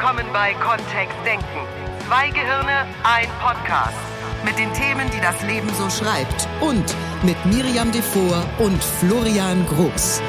willkommen 0.00 0.26
bei 0.32 0.54
Kontext 0.54 1.16
Denken. 1.26 1.44
Zwei 2.06 2.28
Gehirne, 2.30 2.86
ein 3.02 3.26
Podcast. 3.40 3.96
Mit 4.44 4.56
den 4.56 4.72
Themen, 4.72 5.10
die 5.10 5.20
das 5.20 5.42
Leben 5.42 5.68
so 5.74 5.90
schreibt. 5.90 6.46
Und 6.60 6.94
mit 7.24 7.36
Miriam 7.46 7.90
Devor 7.90 8.44
und 8.60 8.80
Florian 8.80 9.66
Groß. 9.66 10.22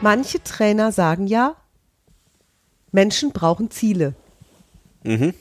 Manche 0.00 0.44
Trainer 0.44 0.92
sagen 0.92 1.26
ja, 1.26 1.56
Menschen 2.92 3.32
brauchen 3.32 3.72
Ziele. 3.72 4.14
Mhm. 5.02 5.34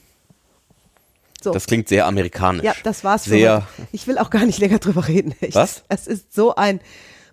So. 1.44 1.52
Das 1.52 1.68
klingt 1.68 1.90
sehr 1.90 2.08
amerikanisch. 2.08 2.64
Ja, 2.64 2.74
das 2.84 3.04
war's 3.04 3.26
für 3.26 3.30
Sehr. 3.30 3.56
heute. 3.58 3.88
Ich 3.92 4.08
will 4.08 4.18
auch 4.18 4.32
gar 4.32 4.48
nicht 4.48 4.58
länger 4.58 4.80
drüber 4.80 5.08
reden. 5.08 5.36
Echt. 5.42 5.54
Was? 5.54 5.84
Es 5.90 6.08
ist 6.08 6.34
so 6.34 6.56
ein, 6.56 6.80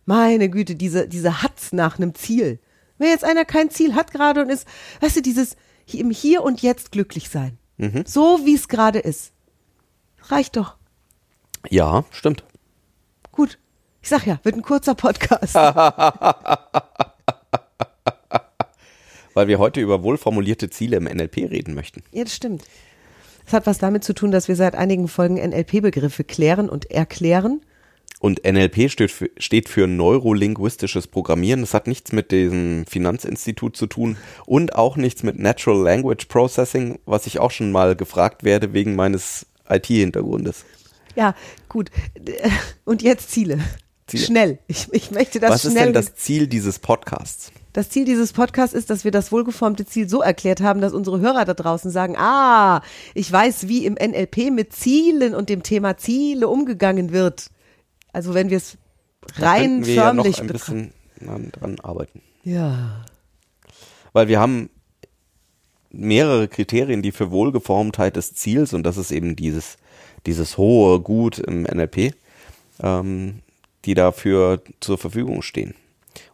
meine 0.05 0.51
Güte, 0.51 0.77
diese, 0.77 1.09
diese 1.09 1.43
Hatz 1.43 1.73
nach 1.73 1.97
einem 1.97 2.15
Ziel. 2.15 2.61
Wenn 2.99 3.09
jetzt 3.09 3.25
einer 3.25 3.45
kein 3.45 3.71
Ziel 3.71 3.95
hat 3.95 4.13
gerade 4.13 4.43
und 4.43 4.51
ist, 4.51 4.67
weißt 5.01 5.17
du, 5.17 5.23
dieses 5.23 5.57
im 5.93 6.11
Hier 6.11 6.43
und 6.43 6.63
Jetzt 6.63 6.93
glücklich 6.93 7.29
sein. 7.29 7.59
Mhm. 7.77 8.05
So 8.07 8.41
wie 8.45 8.55
es 8.55 8.69
gerade 8.69 8.99
ist. 8.99 9.33
Reicht 10.23 10.57
doch. 10.57 10.77
Ja, 11.69 12.05
stimmt. 12.11 12.45
Gut. 13.33 13.59
Ich 14.03 14.09
sag 14.09 14.27
ja, 14.27 14.39
wird 14.45 14.55
ein 14.55 14.63
kurzer 14.63 14.95
Podcast. 14.95 15.55
Weil 19.35 19.49
wir 19.49 19.59
heute 19.59 19.81
über 19.81 20.03
wohlformulierte 20.03 20.71
Ziele 20.71 20.97
im 20.97 21.05
NLP 21.05 21.39
reden 21.39 21.75
möchten. 21.75 22.03
Ja, 22.13 22.25
das 22.25 22.35
stimmt. 22.35 22.63
Das 23.45 23.53
hat 23.53 23.67
was 23.67 23.79
damit 23.79 24.05
zu 24.05 24.15
tun, 24.15 24.31
dass 24.31 24.49
wir 24.49 24.57
seit 24.57 24.75
einigen 24.75 25.09
Folgen 25.09 25.37
NLP-Begriffe 25.37 26.25
klären 26.25 26.69
und 26.69 26.91
erklären. 26.91 27.61
Und 28.19 28.45
NLP 28.45 28.91
steht 28.91 29.11
für, 29.11 29.31
steht 29.39 29.69
für 29.69 29.87
neurolinguistisches 29.87 31.07
Programmieren. 31.07 31.61
Das 31.61 31.75
hat 31.75 31.87
nichts 31.87 32.13
mit 32.13 32.33
dem 32.33 32.87
Finanzinstitut 32.87 33.77
zu 33.77 33.87
tun 33.87 34.17
und 34.47 34.75
auch 34.75 34.97
nichts 34.97 35.23
mit 35.23 35.39
Natural 35.39 35.83
Language 35.83 36.27
Processing, 36.27 36.99
was 37.05 37.27
ich 37.27 37.39
auch 37.39 37.51
schon 37.51 37.73
mal 37.73 37.95
gefragt 37.95 38.43
werde 38.43 38.73
wegen 38.73 38.97
meines 38.97 39.47
IT-Hintergrundes. 39.69 40.65
Ja, 41.15 41.35
gut. 41.69 41.91
Und 42.85 43.03
jetzt 43.03 43.31
Ziele. 43.31 43.59
Ziele. 44.07 44.25
Schnell. 44.25 44.59
Ich, 44.69 44.89
ich 44.93 45.11
möchte 45.11 45.41
das 45.41 45.51
was 45.51 45.65
ist 45.65 45.73
schnell. 45.73 45.87
denn 45.87 45.95
das 45.95 46.15
Ziel 46.15 46.47
dieses 46.47 46.79
Podcasts? 46.79 47.51
Das 47.73 47.91
Ziel 47.91 48.05
dieses 48.05 48.33
Podcasts 48.33 48.75
ist, 48.75 48.89
dass 48.89 49.05
wir 49.05 49.11
das 49.11 49.33
wohlgeformte 49.33 49.85
Ziel 49.85 50.09
so 50.09 50.23
erklärt 50.23 50.61
haben, 50.61 50.81
dass 50.81 50.95
unsere 50.95 51.21
Hörer 51.21 51.45
da 51.45 51.55
draußen 51.55 51.91
sagen, 51.91 52.17
ah, 52.17 52.83
ich 53.15 53.31
weiß, 53.31 53.69
wie 53.69 53.85
im 53.85 53.95
NLP 53.95 54.51
mit 54.51 54.73
Zielen 54.73 55.35
und 55.35 55.49
dem 55.49 55.63
Thema 55.63 55.97
Ziele 55.99 56.49
umgegangen 56.49 57.13
wird. 57.13 57.51
Also 58.17 58.33
wenn 58.33 58.49
wir 58.49 58.57
es 58.57 58.79
rein 59.35 59.85
wir 59.85 59.93
ja 59.93 60.15
noch 60.15 60.25
förmlich 60.25 60.41
ein 60.41 60.47
betrachten. 60.47 60.93
bisschen 61.19 61.53
dran 61.53 61.81
arbeiten. 61.83 62.23
Ja. 62.45 63.05
Weil 64.15 64.29
wir 64.29 64.41
haben 64.41 64.71
mehrere 65.91 66.49
Kriterien, 66.49 67.03
die 67.03 67.13
für 67.13 67.31
Wohlgeformtheit 67.31 68.17
des 68.17 68.33
Ziels, 68.33 68.73
und 68.73 68.85
das 68.85 68.97
ist 68.97 69.11
eben 69.11 69.37
dieses, 69.37 69.77
dieses 70.25 70.57
hohe 70.57 70.99
Gut 71.01 71.39
im 71.39 71.65
NLP, 71.65 72.15
ähm, 72.83 73.41
die 73.85 73.93
dafür 73.93 74.63
zur 74.81 74.97
Verfügung 74.97 75.43
stehen 75.43 75.75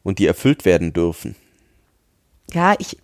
und 0.04 0.20
die 0.20 0.26
erfüllt 0.28 0.64
werden 0.64 0.92
dürfen. 0.92 1.34
Ja, 2.52 2.76
ich, 2.78 2.96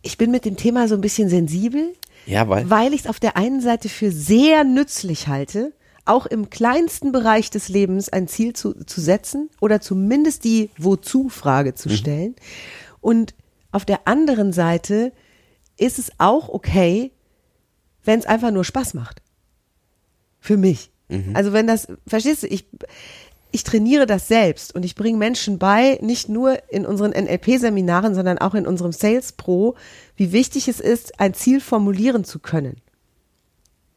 ich 0.00 0.16
bin 0.16 0.30
mit 0.30 0.46
dem 0.46 0.56
Thema 0.56 0.88
so 0.88 0.94
ein 0.94 1.02
bisschen 1.02 1.28
sensibel, 1.28 1.92
Ja, 2.24 2.48
weil, 2.48 2.70
weil 2.70 2.94
ich 2.94 3.00
es 3.02 3.06
auf 3.08 3.20
der 3.20 3.36
einen 3.36 3.60
Seite 3.60 3.90
für 3.90 4.10
sehr 4.10 4.64
nützlich 4.64 5.28
halte, 5.28 5.74
auch 6.06 6.26
im 6.26 6.50
kleinsten 6.50 7.12
Bereich 7.12 7.50
des 7.50 7.68
Lebens 7.68 8.08
ein 8.08 8.28
Ziel 8.28 8.52
zu, 8.52 8.74
zu 8.84 9.00
setzen 9.00 9.50
oder 9.60 9.80
zumindest 9.80 10.44
die 10.44 10.70
Wozu-Frage 10.78 11.74
zu 11.74 11.90
stellen. 11.90 12.36
Und 13.00 13.34
auf 13.72 13.84
der 13.84 14.06
anderen 14.06 14.52
Seite 14.52 15.12
ist 15.76 15.98
es 15.98 16.10
auch 16.18 16.48
okay, 16.48 17.12
wenn 18.04 18.18
es 18.18 18.26
einfach 18.26 18.50
nur 18.50 18.64
Spaß 18.64 18.94
macht. 18.94 19.20
Für 20.40 20.56
mich. 20.56 20.90
Also 21.34 21.52
wenn 21.52 21.66
das, 21.66 21.88
verstehst 22.06 22.42
du, 22.42 22.46
ich, 22.46 22.66
ich 23.52 23.64
trainiere 23.64 24.06
das 24.06 24.28
selbst 24.28 24.74
und 24.74 24.84
ich 24.84 24.94
bringe 24.94 25.18
Menschen 25.18 25.58
bei, 25.58 25.98
nicht 26.02 26.28
nur 26.28 26.58
in 26.70 26.84
unseren 26.86 27.12
NLP-Seminaren, 27.12 28.14
sondern 28.14 28.38
auch 28.38 28.54
in 28.54 28.66
unserem 28.66 28.92
Sales 28.92 29.32
Pro, 29.32 29.76
wie 30.16 30.32
wichtig 30.32 30.68
es 30.68 30.80
ist, 30.80 31.20
ein 31.20 31.34
Ziel 31.34 31.60
formulieren 31.60 32.24
zu 32.24 32.38
können. 32.38 32.80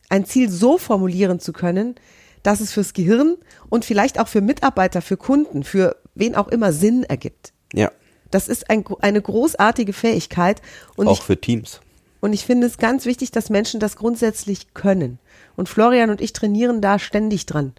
Ein 0.10 0.26
Ziel 0.26 0.50
so 0.50 0.78
formulieren 0.78 1.40
zu 1.40 1.54
können, 1.54 1.96
dass 2.44 2.60
es 2.60 2.72
fürs 2.72 2.94
Gehirn 2.94 3.38
und 3.70 3.86
vielleicht 3.86 4.20
auch 4.20 4.28
für 4.28 4.42
Mitarbeiter, 4.42 5.02
für 5.02 5.18
Kunden, 5.18 5.64
für 5.64 5.96
wen 6.16 6.36
auch 6.36 6.48
immer 6.48 6.74
Sinn 6.74 7.04
ergibt. 7.04 7.54
ja, 7.74 7.92
Das 8.32 8.48
ist 8.48 8.70
ein, 8.70 8.84
eine 9.02 9.22
großartige 9.22 9.94
Fähigkeit 9.94 10.62
und 10.96 11.08
auch 11.08 11.14
ich 11.14 11.22
für 11.24 11.40
Teams. 11.40 11.82
und 12.22 12.34
ich 12.34 12.46
finde 12.46 12.68
es 12.68 12.78
ganz 12.78 13.06
wichtig, 13.06 13.32
dass 13.32 13.50
Menschen 13.50 13.80
das 13.80 13.96
grundsätzlich 13.96 14.74
können. 14.74 15.20
Und 15.56 15.70
Florian 15.70 16.10
und 16.10 16.22
ich 16.22 16.34
trainieren 16.34 16.82
da 16.82 16.98
ständig 16.98 17.46
dran, 17.46 17.74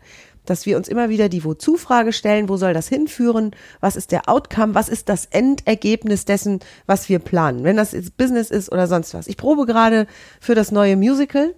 dass 0.44 0.66
wir 0.66 0.76
uns 0.76 0.88
immer 0.88 1.08
wieder 1.08 1.28
die 1.28 1.44
Wozu-Frage 1.44 2.12
stellen, 2.12 2.48
wo 2.48 2.56
soll 2.56 2.74
das 2.74 2.88
hinführen, 2.88 3.52
was 3.80 3.96
ist 3.96 4.12
der 4.12 4.28
Outcome, 4.28 4.74
was 4.74 4.88
ist 4.88 5.08
das 5.08 5.26
Endergebnis 5.26 6.26
dessen, 6.26 6.60
was 6.86 7.08
wir 7.08 7.18
planen, 7.18 7.64
wenn 7.64 7.76
das 7.76 7.92
jetzt 7.92 8.16
Business 8.16 8.50
ist 8.50 8.70
oder 8.70 8.86
sonst 8.86 9.14
was. 9.14 9.26
Ich 9.26 9.36
probe 9.36 9.64
gerade 9.64 10.06
für 10.40 10.54
das 10.54 10.70
neue 10.70 10.96
Musical, 10.96 11.54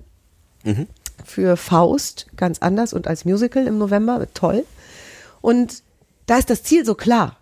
für 1.25 1.56
Faust, 1.56 2.27
ganz 2.37 2.59
anders 2.61 2.93
und 2.93 3.06
als 3.06 3.25
Musical 3.25 3.67
im 3.67 3.78
November, 3.78 4.27
toll. 4.34 4.65
Und 5.41 5.83
da 6.27 6.39
ist 6.39 6.50
das 6.50 6.62
Ziel 6.62 6.84
so 6.84 6.95
klar. 6.95 7.37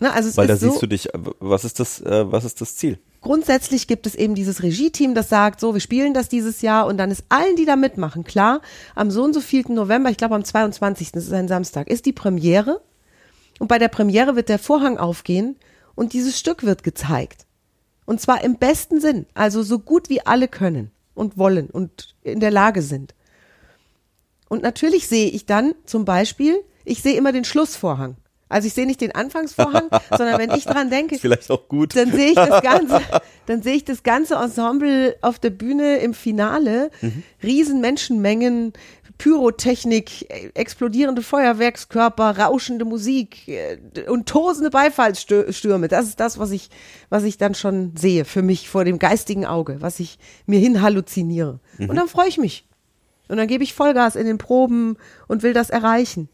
Ne, 0.00 0.12
also 0.12 0.34
Weil 0.36 0.46
da 0.46 0.56
so, 0.56 0.70
siehst 0.70 0.82
du 0.82 0.86
dich, 0.86 1.14
äh, 1.14 1.18
was 1.40 1.64
ist 1.64 1.78
das, 1.78 2.00
äh, 2.00 2.30
was 2.30 2.44
ist 2.44 2.60
das 2.60 2.76
Ziel? 2.76 2.98
grundsätzlich 3.20 3.86
gibt 3.86 4.06
es 4.06 4.14
eben 4.14 4.34
dieses 4.34 4.62
Regie-Team, 4.62 5.14
das 5.14 5.28
sagt, 5.28 5.60
so, 5.60 5.74
wir 5.74 5.80
spielen 5.80 6.14
das 6.14 6.28
dieses 6.28 6.62
Jahr 6.62 6.86
und 6.86 6.96
dann 6.96 7.10
ist 7.10 7.24
allen, 7.28 7.56
die 7.56 7.64
da 7.64 7.76
mitmachen, 7.76 8.24
klar, 8.24 8.60
am 8.94 9.10
so 9.10 9.22
und 9.22 9.34
so 9.34 9.40
vielten 9.40 9.74
November, 9.74 10.10
ich 10.10 10.16
glaube 10.16 10.34
am 10.34 10.44
22., 10.44 11.12
das 11.12 11.24
ist 11.24 11.32
ein 11.32 11.48
Samstag, 11.48 11.88
ist 11.88 12.06
die 12.06 12.12
Premiere 12.12 12.80
und 13.58 13.68
bei 13.68 13.78
der 13.78 13.88
Premiere 13.88 14.36
wird 14.36 14.48
der 14.48 14.58
Vorhang 14.58 14.98
aufgehen 14.98 15.56
und 15.94 16.12
dieses 16.12 16.38
Stück 16.38 16.64
wird 16.64 16.82
gezeigt. 16.82 17.46
Und 18.06 18.20
zwar 18.20 18.42
im 18.42 18.56
besten 18.56 19.00
Sinn, 19.00 19.26
also 19.34 19.62
so 19.62 19.78
gut 19.78 20.08
wie 20.08 20.22
alle 20.22 20.48
können 20.48 20.90
und 21.20 21.38
wollen 21.38 21.68
und 21.68 22.14
in 22.22 22.40
der 22.40 22.50
Lage 22.50 22.82
sind. 22.82 23.14
Und 24.48 24.62
natürlich 24.62 25.06
sehe 25.06 25.28
ich 25.28 25.46
dann 25.46 25.74
zum 25.84 26.04
Beispiel, 26.04 26.56
ich 26.84 27.02
sehe 27.02 27.14
immer 27.14 27.30
den 27.30 27.44
Schlussvorhang. 27.44 28.16
Also 28.48 28.66
ich 28.66 28.74
sehe 28.74 28.86
nicht 28.86 29.00
den 29.00 29.14
Anfangsvorhang, 29.14 29.90
sondern 30.10 30.40
wenn 30.40 30.50
ich 30.50 30.64
dran 30.64 30.90
denke, 30.90 31.18
vielleicht 31.18 31.50
auch 31.52 31.68
gut. 31.68 31.94
dann 31.94 32.10
sehe 32.10 32.30
ich 32.30 32.34
das 32.34 32.62
ganze, 32.62 33.00
dann 33.46 33.62
sehe 33.62 33.74
ich 33.74 33.84
das 33.84 34.02
ganze 34.02 34.34
Ensemble 34.34 35.14
auf 35.20 35.38
der 35.38 35.50
Bühne 35.50 35.98
im 35.98 36.14
Finale, 36.14 36.90
riesen 37.42 37.80
Menschenmengen, 37.80 38.72
Pyrotechnik, 39.20 40.26
explodierende 40.54 41.20
Feuerwerkskörper, 41.20 42.38
rauschende 42.38 42.86
Musik 42.86 43.46
äh, 43.48 43.76
und 44.08 44.26
tosende 44.26 44.70
Beifallsstürme. 44.70 45.88
Das 45.88 46.06
ist 46.06 46.20
das, 46.20 46.38
was 46.38 46.50
ich, 46.52 46.70
was 47.10 47.24
ich 47.24 47.36
dann 47.36 47.54
schon 47.54 47.94
sehe 47.96 48.24
für 48.24 48.40
mich 48.40 48.70
vor 48.70 48.86
dem 48.86 48.98
geistigen 48.98 49.44
Auge, 49.44 49.82
was 49.82 50.00
ich 50.00 50.18
mir 50.46 50.58
hin 50.58 50.80
halluziniere. 50.80 51.60
Und 51.78 51.96
dann 51.96 52.08
freue 52.08 52.28
ich 52.28 52.38
mich. 52.38 52.66
Und 53.28 53.36
dann 53.36 53.46
gebe 53.46 53.62
ich 53.62 53.74
Vollgas 53.74 54.16
in 54.16 54.26
den 54.26 54.38
Proben 54.38 54.96
und 55.28 55.42
will 55.42 55.52
das 55.52 55.68
erreichen. 55.68 56.30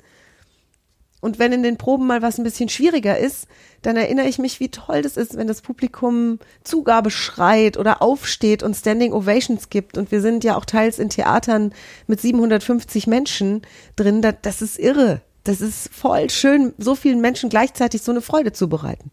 Und 1.20 1.38
wenn 1.38 1.52
in 1.52 1.62
den 1.62 1.78
Proben 1.78 2.06
mal 2.06 2.22
was 2.22 2.38
ein 2.38 2.44
bisschen 2.44 2.68
schwieriger 2.68 3.18
ist, 3.18 3.48
dann 3.82 3.96
erinnere 3.96 4.28
ich 4.28 4.38
mich, 4.38 4.60
wie 4.60 4.68
toll 4.68 5.02
das 5.02 5.16
ist, 5.16 5.36
wenn 5.36 5.46
das 5.46 5.62
Publikum 5.62 6.38
Zugabe 6.62 7.10
schreit 7.10 7.78
oder 7.78 8.02
aufsteht 8.02 8.62
und 8.62 8.74
Standing 8.74 9.12
Ovations 9.12 9.70
gibt. 9.70 9.96
Und 9.96 10.12
wir 10.12 10.20
sind 10.20 10.44
ja 10.44 10.56
auch 10.56 10.64
teils 10.64 10.98
in 10.98 11.08
Theatern 11.08 11.72
mit 12.06 12.20
750 12.20 13.06
Menschen 13.06 13.62
drin. 13.96 14.22
Das, 14.42 14.62
ist 14.62 14.78
irre. 14.78 15.22
Das 15.44 15.60
ist 15.60 15.88
voll 15.92 16.28
schön, 16.30 16.74
so 16.78 16.94
vielen 16.94 17.20
Menschen 17.20 17.48
gleichzeitig 17.48 18.02
so 18.02 18.12
eine 18.12 18.20
Freude 18.20 18.52
zu 18.52 18.68
bereiten. 18.68 19.10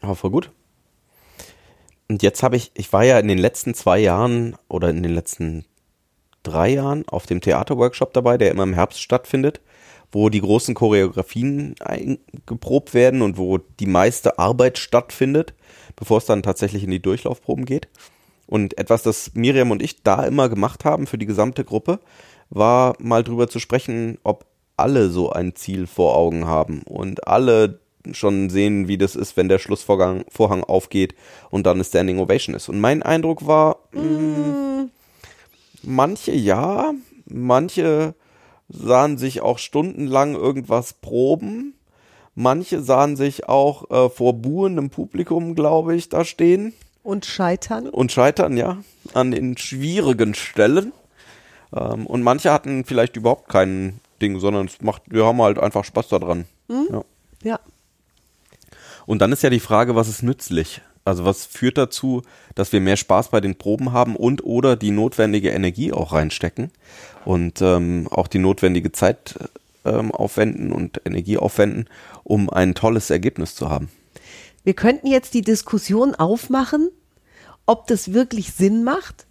Aber 0.00 0.16
voll 0.16 0.30
gut. 0.30 0.50
Und 2.08 2.22
jetzt 2.24 2.42
habe 2.42 2.56
ich, 2.56 2.72
ich 2.74 2.92
war 2.92 3.04
ja 3.04 3.20
in 3.20 3.28
den 3.28 3.38
letzten 3.38 3.74
zwei 3.74 3.98
Jahren 3.98 4.56
oder 4.68 4.90
in 4.90 5.02
den 5.02 5.14
letzten 5.14 5.64
drei 6.42 6.70
Jahren 6.70 7.06
auf 7.08 7.26
dem 7.26 7.40
Theaterworkshop 7.40 8.12
dabei, 8.12 8.36
der 8.38 8.50
immer 8.50 8.64
im 8.64 8.74
Herbst 8.74 9.00
stattfindet, 9.00 9.60
wo 10.12 10.28
die 10.28 10.40
großen 10.40 10.74
Choreografien 10.74 11.74
geprobt 12.46 12.94
werden 12.94 13.22
und 13.22 13.38
wo 13.38 13.58
die 13.58 13.86
meiste 13.86 14.38
Arbeit 14.38 14.78
stattfindet, 14.78 15.54
bevor 15.96 16.18
es 16.18 16.26
dann 16.26 16.42
tatsächlich 16.42 16.84
in 16.84 16.90
die 16.90 17.02
Durchlaufproben 17.02 17.64
geht. 17.64 17.88
Und 18.46 18.76
etwas, 18.78 19.02
das 19.02 19.32
Miriam 19.34 19.70
und 19.70 19.80
ich 19.80 20.02
da 20.02 20.24
immer 20.24 20.48
gemacht 20.48 20.84
haben 20.84 21.06
für 21.06 21.18
die 21.18 21.26
gesamte 21.26 21.64
Gruppe, 21.64 22.00
war 22.48 22.96
mal 22.98 23.22
drüber 23.22 23.48
zu 23.48 23.60
sprechen, 23.60 24.18
ob 24.24 24.44
alle 24.76 25.10
so 25.10 25.30
ein 25.30 25.54
Ziel 25.54 25.86
vor 25.86 26.16
Augen 26.16 26.46
haben 26.46 26.82
und 26.82 27.28
alle 27.28 27.78
schon 28.12 28.50
sehen, 28.50 28.88
wie 28.88 28.98
das 28.98 29.14
ist, 29.14 29.36
wenn 29.36 29.48
der 29.48 29.58
Schlussvorgang 29.58 30.24
Vorhang 30.28 30.64
aufgeht 30.64 31.14
und 31.50 31.66
dann 31.66 31.76
eine 31.76 31.84
Standing 31.84 32.18
Ovation 32.18 32.56
ist. 32.56 32.68
Und 32.68 32.80
mein 32.80 33.02
Eindruck 33.02 33.46
war, 33.46 33.78
mh, 33.92 34.88
manche 35.82 36.32
ja, 36.32 36.92
manche 37.26 38.14
sahen 38.70 39.18
sich 39.18 39.42
auch 39.42 39.58
stundenlang 39.58 40.34
irgendwas 40.34 40.94
proben, 40.94 41.74
Manche 42.34 42.82
sahen 42.82 43.16
sich 43.16 43.48
auch 43.48 43.90
äh, 43.90 44.08
vor 44.08 44.34
buhendem 44.34 44.88
Publikum, 44.90 45.54
glaube 45.54 45.96
ich, 45.96 46.08
da 46.08 46.24
stehen 46.24 46.72
Und 47.02 47.26
scheitern. 47.26 47.88
und 47.88 48.12
scheitern, 48.12 48.56
ja, 48.56 48.78
an 49.12 49.32
den 49.32 49.56
schwierigen 49.56 50.34
Stellen. 50.34 50.92
Ähm, 51.74 52.06
und 52.06 52.22
manche 52.22 52.52
hatten 52.52 52.84
vielleicht 52.84 53.16
überhaupt 53.16 53.48
kein 53.48 54.00
Ding, 54.22 54.38
sondern 54.38 54.66
es 54.66 54.80
macht, 54.80 55.02
wir 55.06 55.26
haben 55.26 55.42
halt 55.42 55.58
einfach 55.58 55.84
Spaß 55.84 56.08
daran. 56.08 56.44
Ja. 56.68 57.02
Ja. 57.42 57.60
Und 59.06 59.18
dann 59.20 59.32
ist 59.32 59.42
ja 59.42 59.50
die 59.50 59.60
Frage, 59.60 59.96
was 59.96 60.08
ist 60.08 60.22
nützlich? 60.22 60.82
Also 61.04 61.24
was 61.24 61.46
führt 61.46 61.78
dazu, 61.78 62.22
dass 62.54 62.72
wir 62.72 62.80
mehr 62.80 62.96
Spaß 62.96 63.30
bei 63.30 63.40
den 63.40 63.56
Proben 63.56 63.92
haben 63.92 64.16
und 64.16 64.44
oder 64.44 64.76
die 64.76 64.90
notwendige 64.90 65.50
Energie 65.50 65.92
auch 65.92 66.12
reinstecken 66.12 66.70
und 67.24 67.62
ähm, 67.62 68.06
auch 68.10 68.28
die 68.28 68.38
notwendige 68.38 68.92
Zeit 68.92 69.36
ähm, 69.84 70.12
aufwenden 70.12 70.72
und 70.72 71.00
Energie 71.04 71.38
aufwenden, 71.38 71.88
um 72.22 72.50
ein 72.50 72.74
tolles 72.74 73.10
Ergebnis 73.10 73.54
zu 73.54 73.70
haben. 73.70 73.90
Wir 74.62 74.74
könnten 74.74 75.06
jetzt 75.06 75.32
die 75.34 75.42
Diskussion 75.42 76.14
aufmachen, 76.14 76.90
ob 77.64 77.86
das 77.86 78.12
wirklich 78.12 78.52
Sinn 78.52 78.84
macht 78.84 79.26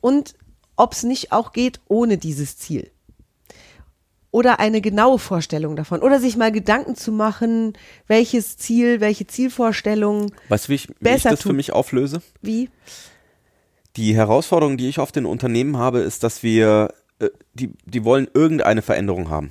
und 0.00 0.34
ob 0.76 0.92
es 0.92 1.02
nicht 1.02 1.32
auch 1.32 1.52
geht 1.52 1.80
ohne 1.88 2.18
dieses 2.18 2.56
Ziel. 2.56 2.90
Oder 4.30 4.60
eine 4.60 4.80
genaue 4.80 5.18
Vorstellung 5.18 5.74
davon. 5.74 6.00
Oder 6.00 6.20
sich 6.20 6.36
mal 6.36 6.52
Gedanken 6.52 6.96
zu 6.96 7.12
machen, 7.12 7.72
welches 8.06 8.58
Ziel, 8.58 9.00
welche 9.00 9.26
Zielvorstellung, 9.26 10.32
Weißt 10.48 10.66
du, 10.66 10.70
wie 10.70 10.74
ich, 10.74 10.88
wie 10.88 10.92
ich 10.92 10.98
Besser 10.98 11.30
das 11.30 11.42
für 11.42 11.52
mich 11.54 11.72
auflöse? 11.72 12.20
wie? 12.42 12.68
Die 13.96 14.14
Herausforderung, 14.14 14.76
die 14.76 14.88
ich 14.88 15.00
oft 15.00 15.16
in 15.16 15.26
Unternehmen 15.26 15.76
habe, 15.76 16.00
ist, 16.00 16.22
dass 16.22 16.42
wir, 16.42 16.94
äh, 17.18 17.30
die, 17.54 17.72
die 17.84 18.04
wollen 18.04 18.28
irgendeine 18.32 18.82
Veränderung 18.82 19.28
haben. 19.28 19.50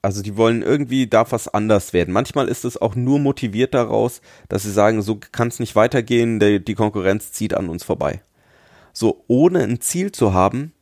Also 0.00 0.22
die 0.22 0.36
wollen 0.36 0.62
irgendwie, 0.62 1.06
darf 1.06 1.32
was 1.32 1.48
anders 1.48 1.92
werden. 1.94 2.12
Manchmal 2.12 2.48
ist 2.48 2.66
es 2.66 2.80
auch 2.80 2.94
nur 2.94 3.18
motiviert 3.18 3.72
daraus, 3.72 4.20
dass 4.48 4.62
sie 4.64 4.70
sagen, 4.70 5.00
so 5.00 5.16
kann 5.16 5.48
es 5.48 5.58
nicht 5.60 5.74
weitergehen, 5.76 6.38
der, 6.38 6.58
die 6.58 6.74
Konkurrenz 6.74 7.32
zieht 7.32 7.54
an 7.54 7.70
uns 7.70 7.82
vorbei. 7.84 8.20
So, 8.92 9.24
ohne 9.26 9.60
ein 9.60 9.80
Ziel 9.80 10.12
zu 10.12 10.34
haben, 10.34 10.72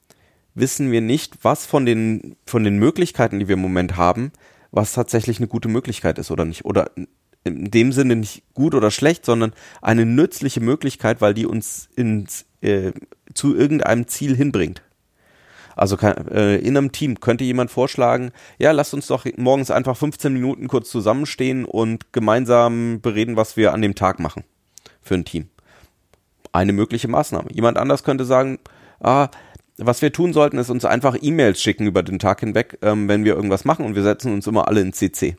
wissen 0.55 0.91
wir 0.91 1.01
nicht, 1.01 1.39
was 1.43 1.67
von 1.67 1.87
den, 1.87 2.37
von 2.47 2.65
den 2.65 2.79
Möglichkeiten, 2.79 3.39
die 3.39 3.49
wir 3.49 3.55
im 3.55 3.63
Moment 3.63 3.97
haben, 3.97 4.33
was 4.71 4.93
tatsächlich 4.93 5.39
eine 5.39 5.49
gute 5.49 5.69
Möglichkeit 5.69 6.19
ist 6.19 6.31
oder 6.31 6.45
nicht. 6.45 6.65
Oder 6.65 6.91
in 7.45 7.71
dem 7.71 7.93
Sinne 7.93 8.17
nicht 8.17 8.43
gut 8.55 8.75
oder 8.75 8.91
schlecht, 8.91 9.25
sondern 9.25 9.53
eine 9.81 10.07
nützliche 10.07 10.61
Möglichkeit, 10.61 11.21
weil 11.21 11.35
die 11.35 11.47
uns 11.47 11.89
ins, 11.97 12.47
äh, 12.61 12.93
zu 13.35 13.57
irgendeinem 13.57 14.07
Ziel 14.07 14.37
hinbringt. 14.37 14.83
Also 15.75 15.97
kann, 15.97 16.29
äh, 16.29 16.57
in 16.57 16.77
einem 16.77 16.93
Team 16.93 17.21
könnte 17.21 17.45
jemand 17.45 17.71
vorschlagen, 17.71 18.33
ja, 18.59 18.73
lasst 18.73 18.95
uns 18.95 19.07
doch 19.07 19.25
morgens 19.37 19.71
einfach 19.71 19.97
15 19.97 20.33
Minuten 20.33 20.69
kurz 20.69 20.91
zusammenstehen 20.91 21.65
und 21.65 22.13
gemeinsam 22.13 23.01
bereden, 23.01 23.37
was 23.37 23.57
wir 23.57 23.73
an 23.73 23.83
dem 23.83 23.95
Tag 23.95 24.21
machen 24.21 24.45
für 25.01 25.15
ein 25.15 25.25
Team. 25.25 25.49
Eine 26.53 26.73
mögliche 26.73 27.09
Maßnahme. 27.09 27.49
Jemand 27.53 27.79
anders 27.79 28.05
könnte 28.05 28.27
sagen, 28.27 28.59
ah, 29.01 29.29
was 29.79 30.03
wir 30.03 30.13
tun 30.13 30.33
sollten, 30.33 30.59
ist 30.59 30.71
uns 30.71 30.85
einfach 30.85 31.17
E-Mails 31.21 31.63
schicken 31.63 31.87
über 31.87 32.03
den 32.03 32.19
Tag 32.19 32.41
hinweg, 32.41 32.79
ähm, 32.83 33.09
wenn 33.09 33.25
wir 33.25 33.35
irgendwas 33.35 33.65
machen 33.65 33.85
und 33.85 33.95
wir 33.95 34.03
setzen 34.03 34.33
uns 34.33 34.47
immer 34.47 34.69
alle 34.69 34.81
in 34.81 34.93
CC. 34.93 35.37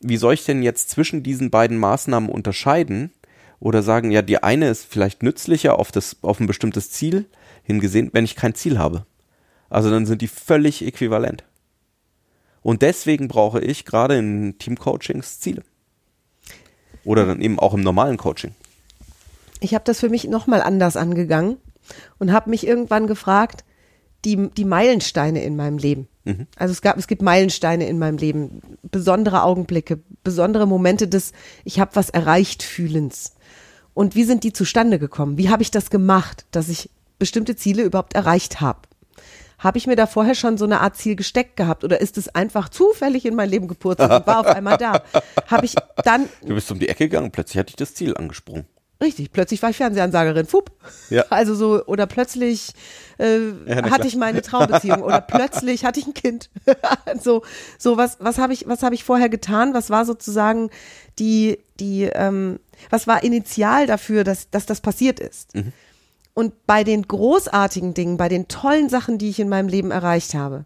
Wie 0.00 0.16
soll 0.16 0.34
ich 0.34 0.44
denn 0.44 0.62
jetzt 0.62 0.90
zwischen 0.90 1.22
diesen 1.22 1.50
beiden 1.50 1.78
Maßnahmen 1.78 2.28
unterscheiden 2.28 3.12
oder 3.60 3.82
sagen, 3.82 4.10
ja, 4.10 4.22
die 4.22 4.42
eine 4.42 4.68
ist 4.68 4.84
vielleicht 4.84 5.22
nützlicher 5.22 5.78
auf 5.78 5.92
das, 5.92 6.16
auf 6.22 6.40
ein 6.40 6.46
bestimmtes 6.46 6.90
Ziel 6.90 7.26
hingesehen, 7.62 8.10
wenn 8.12 8.24
ich 8.24 8.36
kein 8.36 8.54
Ziel 8.54 8.78
habe? 8.78 9.06
Also 9.70 9.90
dann 9.90 10.06
sind 10.06 10.22
die 10.22 10.28
völlig 10.28 10.84
äquivalent. 10.84 11.44
Und 12.62 12.82
deswegen 12.82 13.28
brauche 13.28 13.60
ich 13.60 13.84
gerade 13.84 14.18
in 14.18 14.58
Teamcoachings 14.58 15.40
Ziele. 15.40 15.62
Oder 17.04 17.26
dann 17.26 17.40
eben 17.40 17.58
auch 17.58 17.74
im 17.74 17.82
normalen 17.82 18.16
Coaching. 18.16 18.54
Ich 19.60 19.74
habe 19.74 19.84
das 19.84 20.00
für 20.00 20.08
mich 20.08 20.24
nochmal 20.24 20.62
anders 20.62 20.96
angegangen 20.96 21.56
und 22.18 22.32
habe 22.32 22.50
mich 22.50 22.66
irgendwann 22.66 23.06
gefragt, 23.06 23.64
die, 24.24 24.50
die 24.50 24.64
Meilensteine 24.64 25.42
in 25.42 25.56
meinem 25.56 25.78
Leben. 25.78 26.08
Also 26.56 26.72
es 26.72 26.82
gab, 26.82 26.98
es 26.98 27.06
gibt 27.06 27.22
Meilensteine 27.22 27.88
in 27.88 27.98
meinem 27.98 28.18
Leben, 28.18 28.60
besondere 28.82 29.42
Augenblicke, 29.42 30.00
besondere 30.22 30.66
Momente 30.66 31.08
des 31.08 31.32
Ich 31.64 31.80
habe 31.80 31.96
was 31.96 32.10
erreicht 32.10 32.62
fühlens. 32.62 33.34
Und 33.94 34.14
wie 34.14 34.24
sind 34.24 34.44
die 34.44 34.52
zustande 34.52 34.98
gekommen? 34.98 35.38
Wie 35.38 35.48
habe 35.48 35.62
ich 35.62 35.70
das 35.70 35.90
gemacht, 35.90 36.44
dass 36.50 36.68
ich 36.68 36.90
bestimmte 37.18 37.56
Ziele 37.56 37.82
überhaupt 37.82 38.14
erreicht 38.14 38.60
habe? 38.60 38.80
Habe 39.58 39.78
ich 39.78 39.88
mir 39.88 39.96
da 39.96 40.06
vorher 40.06 40.36
schon 40.36 40.56
so 40.56 40.66
eine 40.66 40.80
Art 40.80 40.96
Ziel 40.96 41.16
gesteckt 41.16 41.56
gehabt 41.56 41.82
oder 41.82 42.00
ist 42.00 42.16
es 42.16 42.28
einfach 42.32 42.68
zufällig 42.68 43.26
in 43.26 43.34
mein 43.34 43.48
Leben 43.48 43.66
gepurzelt 43.66 44.10
und 44.10 44.26
war 44.26 44.40
auf 44.40 44.46
einmal 44.46 44.76
da? 44.76 45.02
Habe 45.48 45.64
ich 45.66 45.74
dann 46.04 46.28
Du 46.42 46.54
bist 46.54 46.70
um 46.70 46.78
die 46.78 46.88
Ecke 46.88 47.08
gegangen, 47.08 47.32
plötzlich 47.32 47.58
hatte 47.58 47.70
ich 47.70 47.76
das 47.76 47.94
Ziel 47.94 48.16
angesprungen. 48.16 48.66
Richtig, 49.00 49.30
plötzlich 49.30 49.62
war 49.62 49.70
ich 49.70 49.76
Fernsehansagerin, 49.76 50.46
fupp. 50.46 50.72
Ja. 51.08 51.24
Also 51.30 51.54
so, 51.54 51.84
oder 51.86 52.06
plötzlich 52.06 52.72
äh, 53.18 53.38
na 53.64 53.76
hatte 53.76 53.84
klar. 53.84 54.06
ich 54.06 54.16
meine 54.16 54.42
Traumbeziehung 54.42 55.02
oder 55.02 55.20
plötzlich 55.26 55.84
hatte 55.84 56.00
ich 56.00 56.06
ein 56.06 56.14
Kind. 56.14 56.50
so, 57.20 57.42
so 57.78 57.96
was, 57.96 58.16
was 58.18 58.38
habe 58.38 58.52
ich, 58.52 58.66
was 58.66 58.82
habe 58.82 58.96
ich 58.96 59.04
vorher 59.04 59.28
getan? 59.28 59.72
Was 59.72 59.90
war 59.90 60.04
sozusagen 60.04 60.70
die, 61.18 61.58
die, 61.78 62.04
ähm, 62.04 62.58
was 62.90 63.06
war 63.06 63.22
initial 63.22 63.86
dafür, 63.86 64.24
dass, 64.24 64.50
dass 64.50 64.66
das 64.66 64.80
passiert 64.80 65.20
ist? 65.20 65.52
Und 66.34 66.66
bei 66.66 66.82
den 66.82 67.02
großartigen 67.02 67.94
Dingen, 67.94 68.16
bei 68.16 68.28
den 68.28 68.48
tollen 68.48 68.88
Sachen, 68.88 69.18
die 69.18 69.30
ich 69.30 69.38
in 69.38 69.48
meinem 69.48 69.68
Leben 69.68 69.92
erreicht 69.92 70.34
habe, 70.34 70.64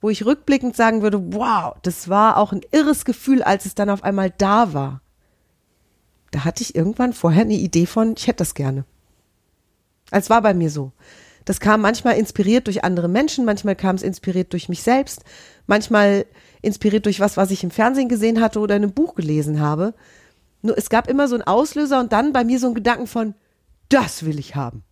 wo 0.00 0.10
ich 0.10 0.24
rückblickend 0.24 0.74
sagen 0.74 1.02
würde, 1.02 1.34
wow, 1.34 1.74
das 1.82 2.08
war 2.08 2.36
auch 2.36 2.52
ein 2.52 2.62
irres 2.72 3.04
Gefühl, 3.04 3.42
als 3.42 3.64
es 3.64 3.74
dann 3.74 3.90
auf 3.90 4.02
einmal 4.02 4.32
da 4.36 4.72
war 4.72 5.02
da 6.30 6.44
hatte 6.44 6.62
ich 6.62 6.74
irgendwann 6.74 7.12
vorher 7.12 7.42
eine 7.42 7.54
Idee 7.54 7.86
von, 7.86 8.14
ich 8.16 8.26
hätte 8.26 8.38
das 8.38 8.54
gerne. 8.54 8.84
Es 10.10 10.30
war 10.30 10.42
bei 10.42 10.54
mir 10.54 10.70
so. 10.70 10.92
Das 11.44 11.60
kam 11.60 11.80
manchmal 11.80 12.16
inspiriert 12.16 12.66
durch 12.66 12.84
andere 12.84 13.08
Menschen, 13.08 13.44
manchmal 13.44 13.76
kam 13.76 13.96
es 13.96 14.02
inspiriert 14.02 14.52
durch 14.52 14.68
mich 14.68 14.82
selbst, 14.82 15.24
manchmal 15.66 16.26
inspiriert 16.62 17.06
durch 17.06 17.20
was, 17.20 17.36
was 17.36 17.50
ich 17.50 17.64
im 17.64 17.70
Fernsehen 17.70 18.08
gesehen 18.08 18.40
hatte 18.40 18.60
oder 18.60 18.76
in 18.76 18.82
einem 18.82 18.92
Buch 18.92 19.14
gelesen 19.14 19.60
habe. 19.60 19.94
Nur 20.62 20.76
es 20.76 20.90
gab 20.90 21.08
immer 21.08 21.26
so 21.28 21.34
einen 21.34 21.44
Auslöser 21.44 21.98
und 22.00 22.12
dann 22.12 22.32
bei 22.32 22.44
mir 22.44 22.58
so 22.58 22.68
ein 22.68 22.74
Gedanken 22.74 23.06
von, 23.06 23.34
das 23.88 24.24
will 24.24 24.38
ich 24.38 24.54
haben. 24.54 24.84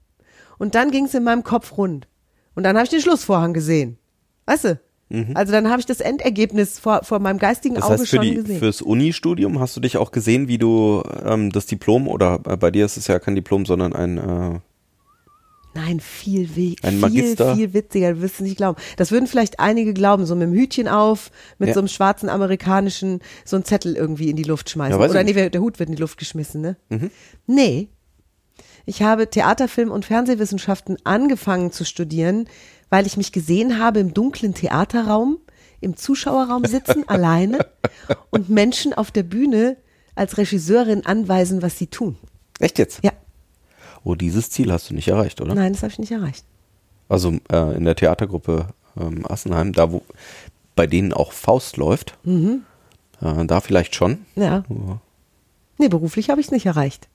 Und 0.59 0.75
dann 0.75 0.91
ging 0.91 1.05
es 1.05 1.15
in 1.15 1.25
meinem 1.25 1.45
Kopf 1.45 1.77
rund. 1.77 2.09
Und 2.55 2.65
dann 2.65 2.77
habe 2.77 2.85
ich 2.85 2.91
den 2.91 3.01
Schlussvorhang 3.01 3.53
gesehen. 3.53 3.99
Weißt 4.47 4.65
du? 4.65 4.81
Also 5.35 5.53
dann 5.53 5.71
habe 5.71 5.81
ich 5.81 5.87
das 5.87 6.01
Endergebnis 6.01 6.79
vor, 6.79 7.01
vor 7.03 7.19
meinem 7.19 7.39
geistigen 7.39 7.77
Das 7.77 7.85
Auge 7.85 7.95
heißt, 7.95 8.09
für 8.09 8.17
schon 8.17 8.25
die, 8.27 8.35
gesehen. 8.35 8.59
fürs 8.59 8.83
Uni-Studium 8.83 9.59
hast 9.59 9.75
du 9.75 9.81
dich 9.81 9.97
auch 9.97 10.11
gesehen, 10.11 10.49
wie 10.49 10.59
du 10.59 11.03
ähm, 11.25 11.51
das 11.51 11.65
Diplom, 11.65 12.09
oder 12.09 12.41
äh, 12.47 12.57
bei 12.59 12.71
dir 12.71 12.85
ist 12.85 12.99
es 12.99 13.07
ja 13.07 13.19
kein 13.19 13.35
Diplom, 13.35 13.65
sondern 13.65 13.95
ein, 13.95 14.19
äh, 14.19 14.59
Nein, 15.75 16.01
viel, 16.01 16.57
we 16.57 16.75
Ein 16.83 16.93
viel, 16.95 16.99
Magister. 17.01 17.55
viel 17.55 17.73
witziger, 17.73 18.15
du 18.15 18.21
wirst 18.23 18.37
es 18.37 18.41
nicht 18.41 18.57
glauben. 18.57 18.81
Das 18.97 19.11
würden 19.13 19.27
vielleicht 19.27 19.61
einige 19.61 19.95
glauben, 19.95 20.27
so 20.27 20.35
mit 20.35 20.49
dem 20.49 20.53
Hütchen 20.55 20.89
auf, 20.89 21.31
mit 21.59 21.69
Ja. 21.69 21.75
so 21.75 21.81
einem 21.81 21.89
schwarzen 21.89 22.29
amerikanischen, 22.29 23.21
so 23.45 23.57
einen 23.57 23.65
Zettel 23.65 23.95
irgendwie 23.95 24.29
in 24.29 24.37
die 24.37 24.43
Luft 24.43 24.71
schmeißen. 24.71 25.01
Ja, 25.01 25.09
Oder 25.09 25.23
nee, 25.25 25.33
der 25.51 25.61
Hut 25.61 25.79
wird 25.79 25.89
in 25.89 25.95
die 25.95 26.01
Luft 26.01 26.19
geschmissen, 26.19 26.61
ne? 26.63 26.77
Nee. 27.47 27.89
Ich 28.87 29.03
habe 29.03 29.29
Theater, 29.29 29.69
Film 29.69 29.91
und 29.91 30.05
Fernsehwissenschaften 30.07 30.97
angefangen 31.05 31.71
zu 31.73 31.85
studieren, 31.85 32.49
weil 32.91 33.07
ich 33.07 33.17
mich 33.17 33.33
gesehen 33.33 33.79
habe 33.79 34.01
im 34.01 34.15
dunklen 34.15 34.55
Theaterraum, 34.55 35.39
im 35.81 35.97
Zuschauerraum 35.97 36.65
sitzen, 36.65 37.05
alleine 37.09 37.59
und 38.31 38.49
Menschen 38.49 38.95
auf 38.95 39.11
der 39.11 39.23
Bühne 39.23 39.77
als 40.15 40.37
Regisseurin 40.39 41.07
anweisen, 41.07 41.63
was 41.63 41.79
sie 41.79 41.87
tun. 41.87 42.17
echt 42.61 42.79
jetzt? 42.79 43.01
Ja, 43.05 43.13
Oh, 44.05 44.15
dieses 44.15 44.49
Ziel 44.51 44.73
hast 44.73 44.89
du 44.91 44.95
nicht 44.95 45.09
erreicht, 45.09 45.41
oder? 45.41 45.55
nein, 45.55 45.73
das 45.73 45.83
habe 45.83 45.91
ich 45.93 45.99
nicht 45.99 46.13
erreicht. 46.13 46.45
Also 47.09 47.33
äh, 47.51 47.77
in 47.77 47.85
der 47.85 47.97
Theatergruppe 47.97 48.69
ähm, 48.99 49.25
Assenheim, 49.31 49.73
da 49.73 49.91
wo 49.93 50.03
bei 50.77 50.87
denen 50.87 51.13
auch 51.13 51.33
Faust 51.33 51.77
läuft, 51.77 52.17
Mhm. 52.25 52.63
äh, 53.21 53.45
da 53.47 53.61
vielleicht 53.61 53.95
schon. 53.97 54.25
Ja. 54.37 54.63
Ja. 54.69 55.01
Nee, 55.79 55.89
beruflich 55.89 56.31
habe 56.31 56.41
ich 56.41 56.47
es 56.47 56.53
nicht 56.53 56.67
erreicht. 56.67 57.09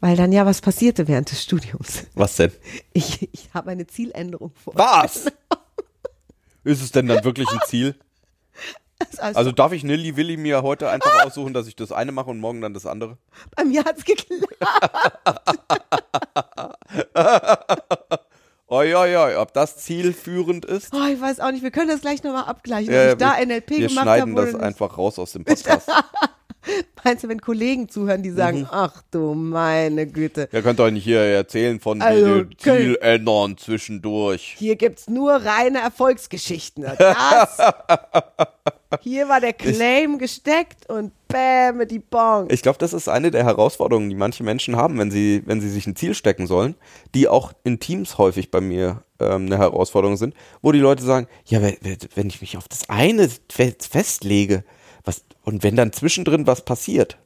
Weil 0.00 0.16
dann 0.16 0.32
ja 0.32 0.44
was 0.46 0.60
passierte 0.60 1.08
während 1.08 1.30
des 1.30 1.42
Studiums. 1.42 2.04
Was 2.14 2.36
denn? 2.36 2.52
Ich, 2.92 3.28
ich 3.32 3.48
habe 3.54 3.70
eine 3.70 3.86
Zieländerung 3.86 4.52
vor. 4.62 4.74
Was? 4.76 5.26
Ist 6.64 6.82
es 6.82 6.92
denn 6.92 7.06
dann 7.06 7.24
wirklich 7.24 7.48
ein 7.50 7.60
Ziel? 7.66 7.94
Also, 9.18 9.38
Also 9.38 9.52
darf 9.52 9.72
ich 9.72 9.84
Nilly 9.84 10.16
Willi 10.16 10.36
mir 10.38 10.62
heute 10.62 10.88
einfach 10.88 11.24
aussuchen, 11.26 11.52
dass 11.52 11.66
ich 11.66 11.76
das 11.76 11.92
eine 11.92 12.12
mache 12.12 12.30
und 12.30 12.40
morgen 12.40 12.60
dann 12.62 12.72
das 12.74 12.86
andere? 12.86 13.18
bei 13.54 13.64
mir 13.64 13.84
hat's 13.84 14.04
geklappt. 14.04 14.56
Oi, 18.68 18.94
oi, 18.96 19.16
oi, 19.16 19.36
ob 19.36 19.52
das 19.52 19.76
zielführend 19.76 20.64
ist? 20.64 20.92
Oh, 20.92 21.06
ich 21.06 21.20
weiß 21.20 21.38
auch 21.38 21.52
nicht, 21.52 21.62
wir 21.62 21.70
können 21.70 21.88
das 21.88 22.00
gleich 22.00 22.24
nochmal 22.24 22.44
abgleichen, 22.46 22.92
Ja, 22.92 23.12
ob 23.12 23.12
ich 23.12 23.18
da 23.18 23.36
wir- 23.38 23.46
NLP 23.46 23.70
wir 23.70 23.88
gemacht 23.88 24.02
schneiden 24.02 24.22
habe 24.22 24.32
oder 24.32 24.44
das 24.46 24.54
nicht. 24.54 24.62
einfach 24.64 24.98
raus 24.98 25.18
aus 25.20 25.32
dem 25.32 25.44
Podcast. 25.44 25.88
Meinst 27.04 27.24
du, 27.24 27.28
wenn 27.28 27.40
Kollegen 27.40 27.88
zuhören, 27.88 28.22
die 28.22 28.30
sagen, 28.30 28.60
Mhm. 28.60 28.68
ach 28.70 29.02
du 29.10 29.34
meine 29.34 30.06
Güte, 30.06 30.48
Ihr 30.52 30.62
könnt 30.62 30.80
euch 30.80 30.92
nicht 30.92 31.04
hier 31.04 31.20
erzählen 31.20 31.78
von 31.80 32.02
Also. 32.02 32.44
Ziel 32.58 32.98
ändern 33.00 33.56
zwischendurch. 33.56 34.54
hier 34.58 34.76
gibt's 34.76 35.08
nur 35.08 35.32
reine 35.34 35.80
Erfolgsgeschichten. 35.80 36.84
Das, 36.98 37.58
hier 39.02 39.28
war 39.28 39.40
der 39.40 39.52
Claim 39.52 40.18
gesteckt 40.18 40.88
und 40.88 41.12
Bäm, 41.28 41.86
die 41.88 41.98
Bong. 41.98 42.48
Ich 42.50 42.62
glaube, 42.62 42.78
das 42.78 42.92
ist 42.92 43.08
eine 43.08 43.30
der 43.32 43.44
Herausforderungen, 43.44 44.08
die 44.08 44.14
manche 44.14 44.44
Menschen 44.44 44.76
haben, 44.76 44.98
wenn 44.98 45.10
sie, 45.10 45.42
wenn 45.44 45.60
sie 45.60 45.68
sich 45.68 45.86
ein 45.86 45.96
Ziel 45.96 46.14
stecken 46.14 46.46
sollen, 46.46 46.76
die 47.14 47.26
auch 47.26 47.52
in 47.64 47.80
Teams 47.80 48.16
häufig 48.18 48.50
bei 48.52 48.60
mir 48.60 49.02
ähm, 49.18 49.46
eine 49.46 49.58
Herausforderung 49.58 50.16
sind, 50.16 50.34
wo 50.62 50.70
die 50.72 50.78
Leute 50.78 51.02
sagen, 51.02 51.26
ja, 51.46 51.60
we- 51.62 51.76
we- 51.80 51.96
wenn 52.14 52.28
ich 52.28 52.40
mich 52.40 52.56
auf 52.56 52.68
das 52.68 52.88
eine 52.88 53.28
fe- 53.50 53.74
festlege, 53.78 54.62
was, 55.06 55.24
und 55.42 55.62
wenn 55.62 55.76
dann 55.76 55.92
zwischendrin 55.92 56.46
was 56.46 56.64
passiert, 56.64 57.16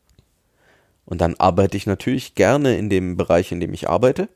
und 1.05 1.21
dann 1.21 1.35
arbeite 1.35 1.77
ich 1.77 1.87
natürlich 1.87 2.37
gerne 2.37 2.79
in 2.79 2.89
dem 2.89 3.17
Bereich, 3.17 3.51
in 3.51 3.59
dem 3.59 3.75
ich 3.75 3.89
arbeite, 3.89 4.29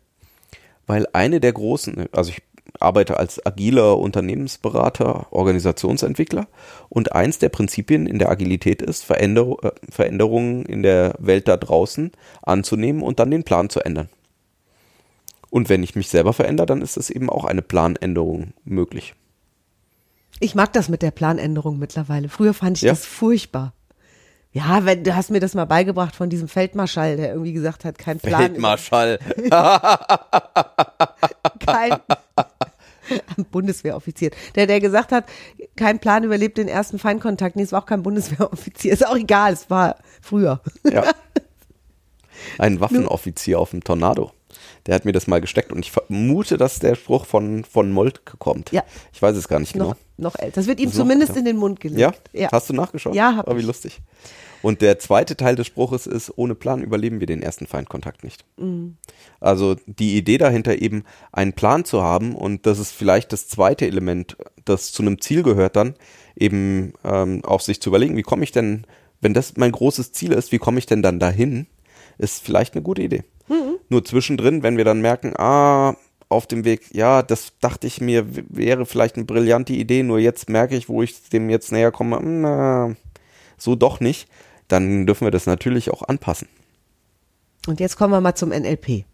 weil 0.87 1.07
eine 1.13 1.39
der 1.39 1.53
großen, 1.53 2.07
also 2.11 2.31
ich 2.31 2.43
arbeite 2.81 3.17
als 3.17 3.45
agiler 3.47 3.99
Unternehmensberater, 3.99 5.33
Organisationsentwickler 5.33 6.49
und 6.89 7.13
eins 7.13 7.39
der 7.39 7.49
Prinzipien 7.49 8.07
in 8.07 8.19
der 8.19 8.31
Agilität 8.31 8.83
ist, 8.83 9.05
Veränder 9.05 9.57
äh, 9.63 9.71
Veränderungen 9.89 10.67
in 10.67 10.83
der 10.83 11.15
Welt 11.19 11.47
da 11.47 11.57
draußen 11.57 12.11
anzunehmen 12.43 13.03
und 13.03 13.21
dann 13.21 13.31
den 13.31 13.45
Plan 13.45 13.71
zu 13.71 13.81
ändern. 13.81 14.09
Und 15.51 15.69
wenn 15.69 15.85
ich 15.85 15.95
mich 15.95 16.09
selber 16.09 16.33
verändere, 16.33 16.67
dann 16.67 16.83
ist 16.83 16.97
es 16.97 17.11
eben 17.11 17.31
auch 17.31 17.45
eine 17.45 17.63
Planänderung 17.63 18.55
möglich. 18.65 19.15
Ich 20.45 20.55
mag 20.55 20.75
das 20.75 20.91
mit 20.91 21.01
der 21.01 21.11
Planänderung 21.11 21.79
mittlerweile. 21.79 22.29
Früher 22.29 22.53
fand 22.53 22.77
ich 22.77 22.83
Ja? 22.83 22.93
das 22.93 23.07
furchtbar. 23.07 23.73
Ja, 24.53 24.85
wenn, 24.85 25.03
du 25.03 25.17
hast 25.17 25.31
mir 25.31 25.41
das 25.41 25.55
mal 25.55 25.65
beigebracht 25.65 26.15
von 26.15 26.29
diesem 26.29 26.49
Feldmarschall, 26.49 27.17
der 27.17 27.31
irgendwie 27.31 27.55
gesagt 27.55 27.87
hat, 27.87 27.97
kein 27.97 28.21
Plan. 28.21 28.43
Feldmarschall. 28.43 29.19
kein 31.67 31.97
Bundeswehroffizier. 33.51 34.33
Der, 34.55 34.67
der 34.67 34.81
gesagt 34.81 35.13
hat, 35.13 35.25
kein 35.77 35.99
Plan 35.99 36.25
überlebt 36.25 36.59
den 36.59 36.69
ersten 36.69 36.99
Feindkontakt. 36.99 37.57
Nee, 37.57 37.63
es 37.63 37.73
war 37.73 37.83
auch 37.83 37.87
kein 37.87 38.03
Bundeswehroffizier. 38.03 38.93
Ist 38.93 39.07
auch 39.07 39.17
egal, 39.17 39.55
es 39.55 39.71
war 39.71 39.97
früher. 40.21 40.61
Ja. 40.85 41.05
Ein 42.59 42.81
Waffenoffizier 42.81 43.59
auf 43.59 43.71
dem 43.71 43.83
Tornado. 43.83 44.33
Der 44.87 44.95
hat 44.95 45.07
mir 45.07 45.13
das 45.13 45.27
mal 45.27 45.41
gesteckt 45.41 45.73
und 45.73 45.79
ich 45.79 45.91
vermute, 45.91 46.59
dass 46.59 46.81
der 46.81 46.97
Spruch 46.97 47.25
von, 47.25 47.65
von 47.65 47.91
Moltke 47.91 48.37
kommt. 48.37 48.73
Ja. 48.73 48.83
Ich 49.13 49.23
weiß 49.23 49.35
es 49.37 49.49
gar 49.49 49.59
nicht 49.59 49.73
genau. 49.73 49.95
Noch, 50.17 50.37
älter. 50.37 50.53
Das 50.61 50.67
wird 50.67 50.79
ihm 50.81 50.87
Das 50.91 50.95
noch 50.95 51.05
zumindest 51.05 51.31
älter. 51.31 51.41
in 51.41 51.45
den 51.47 51.57
Mund 51.57 51.81
gelegt. 51.81 51.99
Ja? 52.01 52.13
ja. 52.33 52.49
Hast 52.53 52.69
du 52.71 52.73
nachgeschaut? 52.75 53.15
Ja, 53.15 53.37
hab 53.37 53.49
Oh, 53.49 53.57
wie 53.57 53.61
ich. 53.61 53.67
lustig. 53.67 54.01
Und 54.63 54.81
der 54.81 54.99
zweite 54.99 55.37
Teil 55.37 55.57
des 55.57 55.67
Spruches 55.67 56.07
ist, 56.07 56.33
ohne 56.37 56.55
Plan 56.55 56.83
überleben 56.83 57.21
wir 57.21 57.27
den 57.27 57.43
ersten 57.43 57.67
Feindkontakt 57.67 58.25
nicht. 58.25 58.45
Mhm. 58.57 58.97
Also 59.41 59.77
die 59.87 60.17
Idee 60.17 60.39
dahinter 60.39 60.81
eben, 60.81 61.05
einen 61.33 61.53
Plan 61.53 61.85
zu 61.85 62.03
haben 62.03 62.35
und 62.35 62.65
das 62.65 62.79
ist 62.79 62.93
vielleicht 62.93 63.33
das 63.33 63.47
zweite 63.49 63.87
Element, 63.87 64.37
das 64.65 64.93
zu 64.93 65.03
einem 65.03 65.21
Ziel 65.21 65.43
gehört 65.43 65.77
dann, 65.77 65.95
eben 66.37 66.95
ähm, 67.05 67.45
auch 67.45 67.61
sich 67.61 67.83
zu 67.83 67.91
überlegen, 67.91 68.17
wie 68.17 68.23
komme 68.23 68.43
ich 68.45 68.53
denn, 68.53 68.87
wenn 69.21 69.35
das 69.35 69.55
mein 69.57 69.73
großes 69.73 70.13
Ziel 70.13 70.33
ist, 70.33 70.51
wie 70.53 70.59
komme 70.59 70.79
ich 70.79 70.87
denn 70.87 71.03
dann 71.03 71.19
dahin, 71.19 71.67
ist 72.17 72.43
vielleicht 72.43 72.73
eine 72.75 72.83
gute 72.83 73.03
Idee. 73.03 73.25
Mhm. 73.49 73.77
Nur 73.91 74.03
zwischendrin, 74.05 74.63
wenn 74.63 74.79
wir 74.79 74.85
dann 74.85 75.03
merken, 75.03 75.35
ah, 75.37 75.95
auf 76.35 76.47
dem 76.47 76.65
Weg, 76.65 76.83
ja, 76.93 77.23
das 77.23 77.53
dachte 77.61 77.87
ich 77.87 78.01
mir, 78.01 78.27
wäre 78.49 78.87
vielleicht 78.87 79.17
eine 79.17 79.25
brillante 79.25 79.73
Idee, 79.73 80.03
nur 80.03 80.19
jetzt 80.19 80.49
merke 80.49 80.77
ich, 80.77 80.89
wo 80.89 81.03
ich 81.03 81.29
dem 81.31 81.49
jetzt 81.51 81.73
näher 81.73 81.93
komme, 81.93 82.21
na, 82.23 82.95
so 83.57 83.75
doch 83.75 84.01
nicht, 84.01 84.29
dann 84.69 85.07
dürfen 85.07 85.27
wir 85.27 85.31
das 85.31 85.47
natürlich 85.47 85.91
auch 85.91 86.03
anpassen. 86.03 86.49
Und 87.67 87.81
jetzt 87.81 87.97
kommen 87.97 88.13
wir 88.13 88.21
mal 88.21 88.35
zum 88.35 88.51
NLP. 88.51 89.05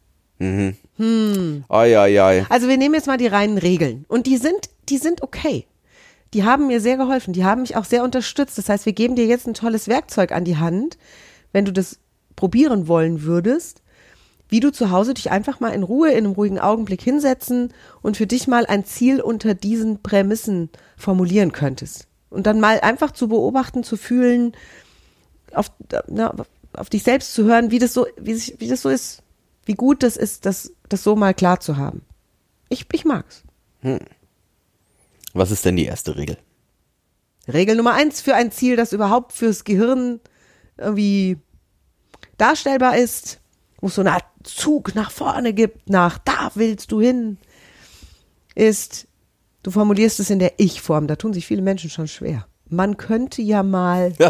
Ai, 1.68 1.98
ai, 1.98 2.22
ai. 2.22 2.46
Also 2.48 2.68
wir 2.68 2.76
nehmen 2.76 2.94
jetzt 2.94 3.06
mal 3.06 3.18
die 3.18 3.26
reinen 3.26 3.58
Regeln. 3.58 4.04
Und 4.08 4.26
die 4.26 4.38
sind, 4.38 4.70
die 4.88 4.98
sind 4.98 5.22
okay. 5.22 5.66
Die 6.32 6.44
haben 6.44 6.66
mir 6.66 6.80
sehr 6.80 6.96
geholfen. 6.96 7.32
Die 7.32 7.44
haben 7.44 7.62
mich 7.62 7.76
auch 7.76 7.84
sehr 7.84 8.02
unterstützt. 8.02 8.56
Das 8.58 8.68
heißt, 8.68 8.86
wir 8.86 8.92
geben 8.92 9.16
dir 9.16 9.26
jetzt 9.26 9.46
ein 9.46 9.54
tolles 9.54 9.88
Werkzeug 9.88 10.32
an 10.32 10.44
die 10.44 10.56
Hand, 10.56 10.98
wenn 11.52 11.64
du 11.64 11.72
das 11.72 11.98
probieren 12.36 12.88
wollen 12.88 13.22
würdest, 13.22 13.79
wie 14.50 14.61
du 14.61 14.71
zu 14.73 14.90
Hause 14.90 15.14
dich 15.14 15.30
einfach 15.30 15.61
mal 15.61 15.71
in 15.71 15.83
Ruhe, 15.83 16.11
in 16.11 16.19
einem 16.19 16.33
ruhigen 16.33 16.59
Augenblick 16.59 17.00
hinsetzen 17.00 17.73
und 18.02 18.16
für 18.16 18.26
dich 18.26 18.49
mal 18.49 18.66
ein 18.66 18.85
Ziel 18.85 19.21
unter 19.21 19.54
diesen 19.54 20.02
Prämissen 20.02 20.69
formulieren 20.97 21.52
könntest. 21.52 22.09
Und 22.28 22.47
dann 22.47 22.61
mal 22.61 22.80
einfach 22.80 23.12
zu 23.12 23.28
beobachten, 23.28 23.83
zu 23.83 23.97
fühlen, 23.97 24.52
auf, 25.52 25.71
na, 26.09 26.35
auf 26.73 26.90
dich 26.90 27.02
selbst 27.02 27.33
zu 27.33 27.45
hören, 27.45 27.71
wie 27.71 27.78
das 27.78 27.95
so, 27.95 28.07
wie, 28.16 28.35
sich, 28.35 28.57
wie 28.59 28.69
das 28.69 28.83
so 28.83 28.88
ist, 28.88 29.23
wie 29.64 29.75
gut 29.75 30.02
das 30.02 30.16
ist, 30.16 30.47
das, 30.47 30.73
das 30.88 31.02
so 31.02 31.16
mal 31.16 31.35
klar 31.35 31.61
zu 31.61 31.76
haben. 31.76 32.02
Ich, 32.69 32.87
ich 32.92 33.04
mag's. 33.04 33.42
Was 35.33 35.50
ist 35.50 35.64
denn 35.64 35.76
die 35.76 35.87
erste 35.87 36.16
Regel? 36.16 36.38
Regel 37.52 37.76
Nummer 37.76 37.95
eins 37.95 38.21
für 38.21 38.35
ein 38.35 38.52
Ziel, 38.52 38.76
das 38.76 38.92
überhaupt 38.92 39.33
fürs 39.33 39.64
Gehirn 39.64 40.21
irgendwie 40.76 41.38
darstellbar 42.38 42.97
ist, 42.97 43.39
wo 43.80 43.88
es 43.88 43.94
so 43.94 44.00
eine 44.02 44.12
Art 44.12 44.25
Zug 44.42 44.94
nach 44.94 45.10
vorne 45.10 45.52
gibt, 45.52 45.90
nach 45.90 46.18
da 46.18 46.50
willst 46.54 46.92
du 46.92 47.00
hin, 47.00 47.38
ist, 48.54 49.06
du 49.62 49.70
formulierst 49.70 50.20
es 50.20 50.30
in 50.30 50.38
der 50.38 50.54
Ich-Form. 50.58 51.06
Da 51.06 51.16
tun 51.16 51.32
sich 51.32 51.46
viele 51.46 51.62
Menschen 51.62 51.90
schon 51.90 52.08
schwer. 52.08 52.46
Man 52.68 52.96
könnte 52.96 53.42
ja 53.42 53.62
mal. 53.62 54.12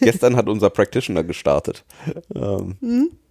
Gestern 0.00 0.36
hat 0.36 0.48
unser 0.48 0.70
Practitioner 0.70 1.24
gestartet. 1.24 1.84
Ähm, 2.34 2.76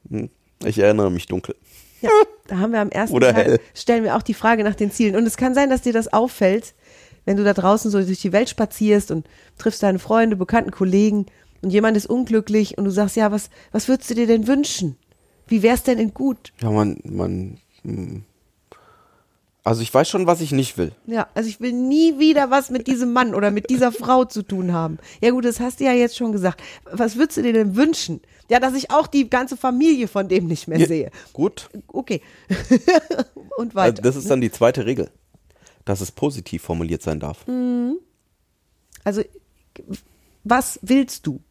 Hm? 0.10 0.30
Ich 0.66 0.80
erinnere 0.80 1.12
mich 1.12 1.26
dunkel. 1.28 1.56
Ja, 2.02 2.10
da 2.48 2.58
haben 2.60 2.74
wir 2.74 2.82
am 2.82 2.90
ersten 2.90 3.16
Oder 3.16 3.34
Tag, 3.34 3.46
hell. 3.46 3.60
stellen 3.74 4.04
wir 4.04 4.16
auch 4.16 4.22
die 4.22 4.34
Frage 4.34 4.64
nach 4.64 4.76
den 4.76 4.92
Zielen. 4.92 5.16
Und 5.16 5.26
es 5.26 5.38
kann 5.38 5.54
sein, 5.54 5.70
dass 5.70 5.82
dir 5.82 5.94
das 5.94 6.12
auffällt, 6.12 6.74
wenn 7.26 7.38
du 7.38 7.44
da 7.44 7.54
draußen 7.54 7.90
so 7.92 8.02
durch 8.04 8.22
die 8.22 8.32
Welt 8.34 8.50
spazierst 8.50 9.12
und 9.12 9.28
triffst 9.58 9.84
deine 9.84 10.00
Freunde, 10.00 10.36
bekannten 10.36 10.72
Kollegen 10.72 11.26
und 11.62 11.70
jemand 11.72 11.96
ist 11.98 12.08
unglücklich 12.08 12.78
und 12.78 12.86
du 12.86 12.92
sagst, 12.92 13.16
ja, 13.16 13.32
was, 13.32 13.50
was 13.72 13.88
würdest 13.88 14.10
du 14.10 14.16
dir 14.16 14.28
denn 14.28 14.48
wünschen? 14.48 14.98
Wie 15.48 15.64
wär's 15.64 15.84
denn 15.84 16.00
in 16.00 16.14
gut? 16.14 16.52
Ja, 16.62 16.72
man, 16.72 16.98
man. 17.04 17.58
hm. 17.84 18.24
Also 19.66 19.82
ich 19.82 19.94
weiß 19.94 20.10
schon, 20.10 20.28
was 20.28 20.42
ich 20.42 20.52
nicht 20.52 20.78
will. 20.78 20.92
Ja, 21.08 21.28
also 21.36 21.48
ich 21.48 21.62
will 21.62 21.72
nie 21.72 22.20
wieder 22.20 22.52
was 22.52 22.70
mit 22.70 22.88
diesem 22.88 23.14
Mann 23.14 23.34
oder 23.34 23.50
mit 23.50 23.70
dieser 23.70 23.92
Frau 23.94 24.26
zu 24.26 24.44
tun 24.44 24.74
haben. 24.74 24.98
Ja 25.22 25.32
gut, 25.32 25.46
das 25.46 25.62
hast 25.62 25.80
du 25.80 25.86
ja 25.86 25.94
jetzt 25.94 26.18
schon 26.18 26.34
gesagt. 26.34 26.62
Was 26.84 27.16
würdest 27.16 27.38
du 27.38 27.44
dir 27.44 27.54
denn 27.54 27.78
wünschen? 27.78 28.20
Ja, 28.50 28.60
dass 28.60 28.74
ich 28.74 28.92
auch 28.92 29.08
die 29.08 29.30
ganze 29.30 29.56
Familie 29.56 30.10
von 30.10 30.28
dem 30.28 30.48
nicht 30.48 30.68
mehr 30.68 30.86
sehe. 30.86 31.12
Gut. 31.32 31.70
Okay. 31.88 32.22
und 33.58 33.68
Also 33.68 33.76
weiter. 33.76 34.02
das 34.02 34.18
ist 34.18 34.30
dann 34.30 34.42
die 34.42 34.52
zweite 34.52 34.86
Regel. 34.86 35.10
Dass 35.86 36.02
es 36.02 36.12
positiv 36.12 36.62
formuliert 36.64 37.02
sein 37.02 37.20
darf. 37.20 37.46
Also, 39.04 39.22
was 40.44 40.80
willst 40.82 41.28
du? 41.28 41.42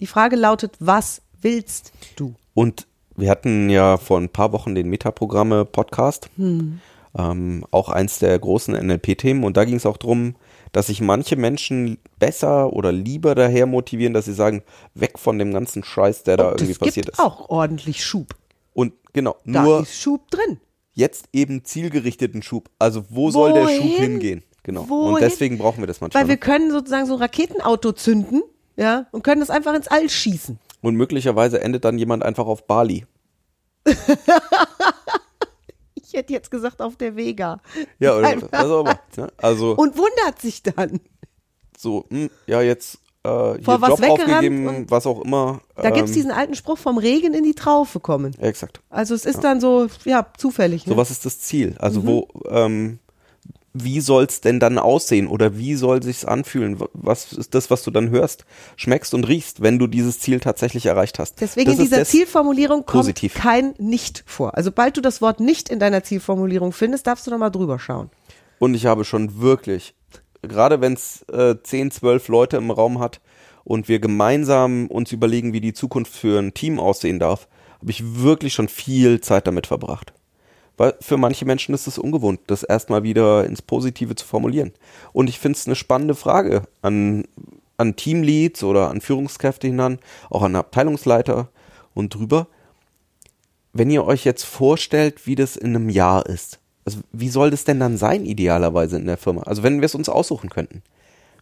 Die 0.00 0.06
Frage 0.06 0.36
lautet, 0.36 0.76
was 0.78 1.22
willst 1.40 1.92
du? 2.16 2.34
Und 2.54 2.86
wir 3.16 3.30
hatten 3.30 3.70
ja 3.70 3.96
vor 3.98 4.18
ein 4.18 4.28
paar 4.28 4.52
Wochen 4.52 4.74
den 4.74 4.88
Metaprogramme-Podcast. 4.88 6.28
Ähm, 6.38 7.64
auch 7.70 7.88
eins 7.90 8.18
der 8.18 8.38
großen 8.38 8.74
NLP-Themen. 8.74 9.44
Und 9.44 9.56
da 9.56 9.64
ging 9.64 9.76
es 9.76 9.86
auch 9.86 9.98
drum, 9.98 10.34
dass 10.72 10.86
sich 10.86 11.00
manche 11.02 11.36
Menschen 11.36 11.98
besser 12.18 12.72
oder 12.72 12.90
lieber 12.92 13.34
daher 13.34 13.66
motivieren, 13.66 14.14
dass 14.14 14.24
sie 14.24 14.32
sagen, 14.32 14.62
weg 14.94 15.18
von 15.18 15.38
dem 15.38 15.52
ganzen 15.52 15.84
Scheiß, 15.84 16.22
der 16.24 16.38
da 16.38 16.44
Und 16.48 16.52
irgendwie 16.54 16.72
es 16.72 16.78
passiert 16.78 17.06
gibt 17.06 17.18
ist. 17.18 17.20
auch 17.20 17.50
ordentlich 17.50 18.04
Schub. 18.04 18.34
Und 18.72 18.94
genau, 19.12 19.36
Da 19.44 19.62
nur 19.62 19.82
ist 19.82 20.00
Schub 20.00 20.30
drin. 20.30 20.58
Jetzt 20.92 21.28
eben 21.32 21.64
zielgerichteten 21.64 22.42
Schub. 22.42 22.70
Also 22.78 23.04
wo 23.08 23.30
soll 23.30 23.52
der 23.52 23.68
Schub 23.68 23.84
Wohin? 23.84 23.96
hingehen? 23.96 24.42
Genau. 24.62 24.88
Wohin? 24.88 25.14
Und 25.14 25.20
deswegen 25.20 25.58
brauchen 25.58 25.80
wir 25.80 25.86
das 25.86 26.00
manchmal. 26.00 26.22
Weil 26.22 26.28
wir 26.28 26.34
ne? 26.34 26.40
können 26.40 26.70
sozusagen 26.70 27.06
so 27.06 27.14
ein 27.14 27.20
Raketenauto 27.20 27.92
zünden, 27.92 28.42
ja, 28.76 29.06
und 29.10 29.22
können 29.24 29.40
das 29.40 29.50
einfach 29.50 29.74
ins 29.74 29.88
All 29.88 30.08
schießen. 30.08 30.58
Und 30.80 30.96
möglicherweise 30.96 31.60
endet 31.60 31.84
dann 31.84 31.98
jemand 31.98 32.22
einfach 32.22 32.46
auf 32.46 32.66
Bali. 32.66 33.06
Ich 36.12 36.18
hätte 36.18 36.34
jetzt 36.34 36.50
gesagt 36.50 36.82
auf 36.82 36.96
der 36.96 37.16
Vega. 37.16 37.62
Ja, 37.98 38.14
oder 38.14 38.28
auch 38.28 38.80
immer. 38.80 39.00
Ne? 39.16 39.32
Also 39.38 39.74
Und 39.76 39.96
wundert 39.96 40.42
sich 40.42 40.62
dann. 40.62 41.00
so, 41.78 42.04
hm, 42.10 42.28
ja, 42.46 42.60
jetzt 42.60 42.98
äh, 43.24 43.62
Vor 43.62 43.80
was 43.80 43.88
Job 43.90 44.02
aufgegeben, 44.02 44.86
was 44.88 45.06
auch 45.06 45.22
immer. 45.24 45.60
Da 45.76 45.90
gibt's 45.90 46.10
ähm, 46.10 46.14
diesen 46.16 46.30
alten 46.32 46.54
Spruch 46.54 46.78
vom 46.78 46.98
Regen 46.98 47.34
in 47.34 47.44
die 47.44 47.54
Traufe 47.54 48.00
kommen. 48.00 48.34
ja, 48.40 48.48
exakt. 48.48 48.80
Also 48.90 49.14
es 49.14 49.24
ist 49.24 49.42
dann 49.44 49.60
so, 49.60 49.86
ja, 50.04 50.26
zufällig. 50.36 50.86
Ne? 50.86 50.92
So, 50.92 50.96
was 50.96 51.10
ist 51.10 51.24
das 51.24 51.38
Ziel? 51.40 51.76
Also 51.78 52.00
Mhm. 52.00 52.06
wo, 52.06 52.28
ähm, 52.48 52.98
wie 53.74 54.00
soll's 54.00 54.42
denn 54.42 54.60
dann 54.60 54.78
aussehen 54.78 55.26
oder 55.26 55.56
wie 55.56 55.76
soll 55.76 56.02
sich's 56.02 56.26
anfühlen? 56.26 56.78
Was 56.92 57.32
ist 57.32 57.54
das, 57.54 57.70
was 57.70 57.82
du 57.82 57.90
dann 57.90 58.10
hörst, 58.10 58.44
schmeckst 58.76 59.14
und 59.14 59.24
riechst, 59.26 59.62
wenn 59.62 59.78
du 59.78 59.86
dieses 59.86 60.20
Ziel 60.20 60.40
tatsächlich 60.40 60.84
erreicht 60.86 61.18
hast? 61.18 61.40
Deswegen 61.40 61.70
das 61.70 61.78
in 61.78 61.84
dieser 61.84 62.04
Zielformulierung 62.04 62.84
kommt 62.84 63.04
positiv. 63.04 63.32
kein 63.34 63.74
Nicht 63.78 64.24
vor. 64.26 64.56
Also 64.56 64.68
sobald 64.68 64.96
du 64.98 65.00
das 65.00 65.22
Wort 65.22 65.40
Nicht 65.40 65.70
in 65.70 65.78
deiner 65.78 66.02
Zielformulierung 66.04 66.72
findest, 66.72 67.06
darfst 67.06 67.26
du 67.26 67.30
noch 67.30 67.38
mal 67.38 67.48
drüber 67.50 67.78
schauen. 67.78 68.10
Und 68.58 68.74
ich 68.74 68.84
habe 68.84 69.04
schon 69.06 69.40
wirklich, 69.40 69.94
gerade 70.42 70.80
wenn 70.80 70.94
es 70.94 71.22
äh, 71.32 71.56
10, 71.62 71.90
12 71.90 72.28
Leute 72.28 72.56
im 72.56 72.70
Raum 72.70 72.98
hat 72.98 73.20
und 73.64 73.88
wir 73.88 74.00
gemeinsam 74.00 74.88
uns 74.88 75.12
überlegen, 75.12 75.52
wie 75.52 75.60
die 75.60 75.72
Zukunft 75.72 76.12
für 76.12 76.38
ein 76.38 76.54
Team 76.54 76.78
aussehen 76.78 77.18
darf, 77.18 77.48
habe 77.80 77.90
ich 77.90 78.22
wirklich 78.22 78.52
schon 78.52 78.68
viel 78.68 79.20
Zeit 79.20 79.46
damit 79.46 79.66
verbracht. 79.66 80.12
Weil 80.76 80.94
für 81.00 81.16
manche 81.16 81.44
Menschen 81.44 81.74
ist 81.74 81.86
es 81.86 81.98
ungewohnt, 81.98 82.40
das 82.46 82.62
erstmal 82.62 83.02
wieder 83.02 83.44
ins 83.44 83.62
Positive 83.62 84.14
zu 84.14 84.26
formulieren. 84.26 84.72
Und 85.12 85.28
ich 85.28 85.38
finde 85.38 85.58
es 85.58 85.66
eine 85.66 85.76
spannende 85.76 86.14
Frage 86.14 86.62
an, 86.80 87.24
an 87.76 87.96
Teamleads 87.96 88.64
oder 88.64 88.90
an 88.90 89.00
Führungskräfte 89.00 89.66
hinan, 89.66 89.98
auch 90.30 90.42
an 90.42 90.56
Abteilungsleiter 90.56 91.48
und 91.94 92.14
drüber. 92.14 92.48
Wenn 93.72 93.90
ihr 93.90 94.04
euch 94.04 94.24
jetzt 94.24 94.44
vorstellt, 94.44 95.26
wie 95.26 95.34
das 95.34 95.56
in 95.56 95.76
einem 95.76 95.88
Jahr 95.88 96.26
ist, 96.26 96.58
also 96.84 97.00
wie 97.12 97.28
soll 97.28 97.50
das 97.50 97.64
denn 97.64 97.80
dann 97.80 97.96
sein, 97.96 98.24
idealerweise 98.24 98.96
in 98.96 99.06
der 99.06 99.16
Firma? 99.16 99.42
Also 99.42 99.62
wenn 99.62 99.80
wir 99.80 99.86
es 99.86 99.94
uns 99.94 100.08
aussuchen 100.08 100.50
könnten. 100.50 100.82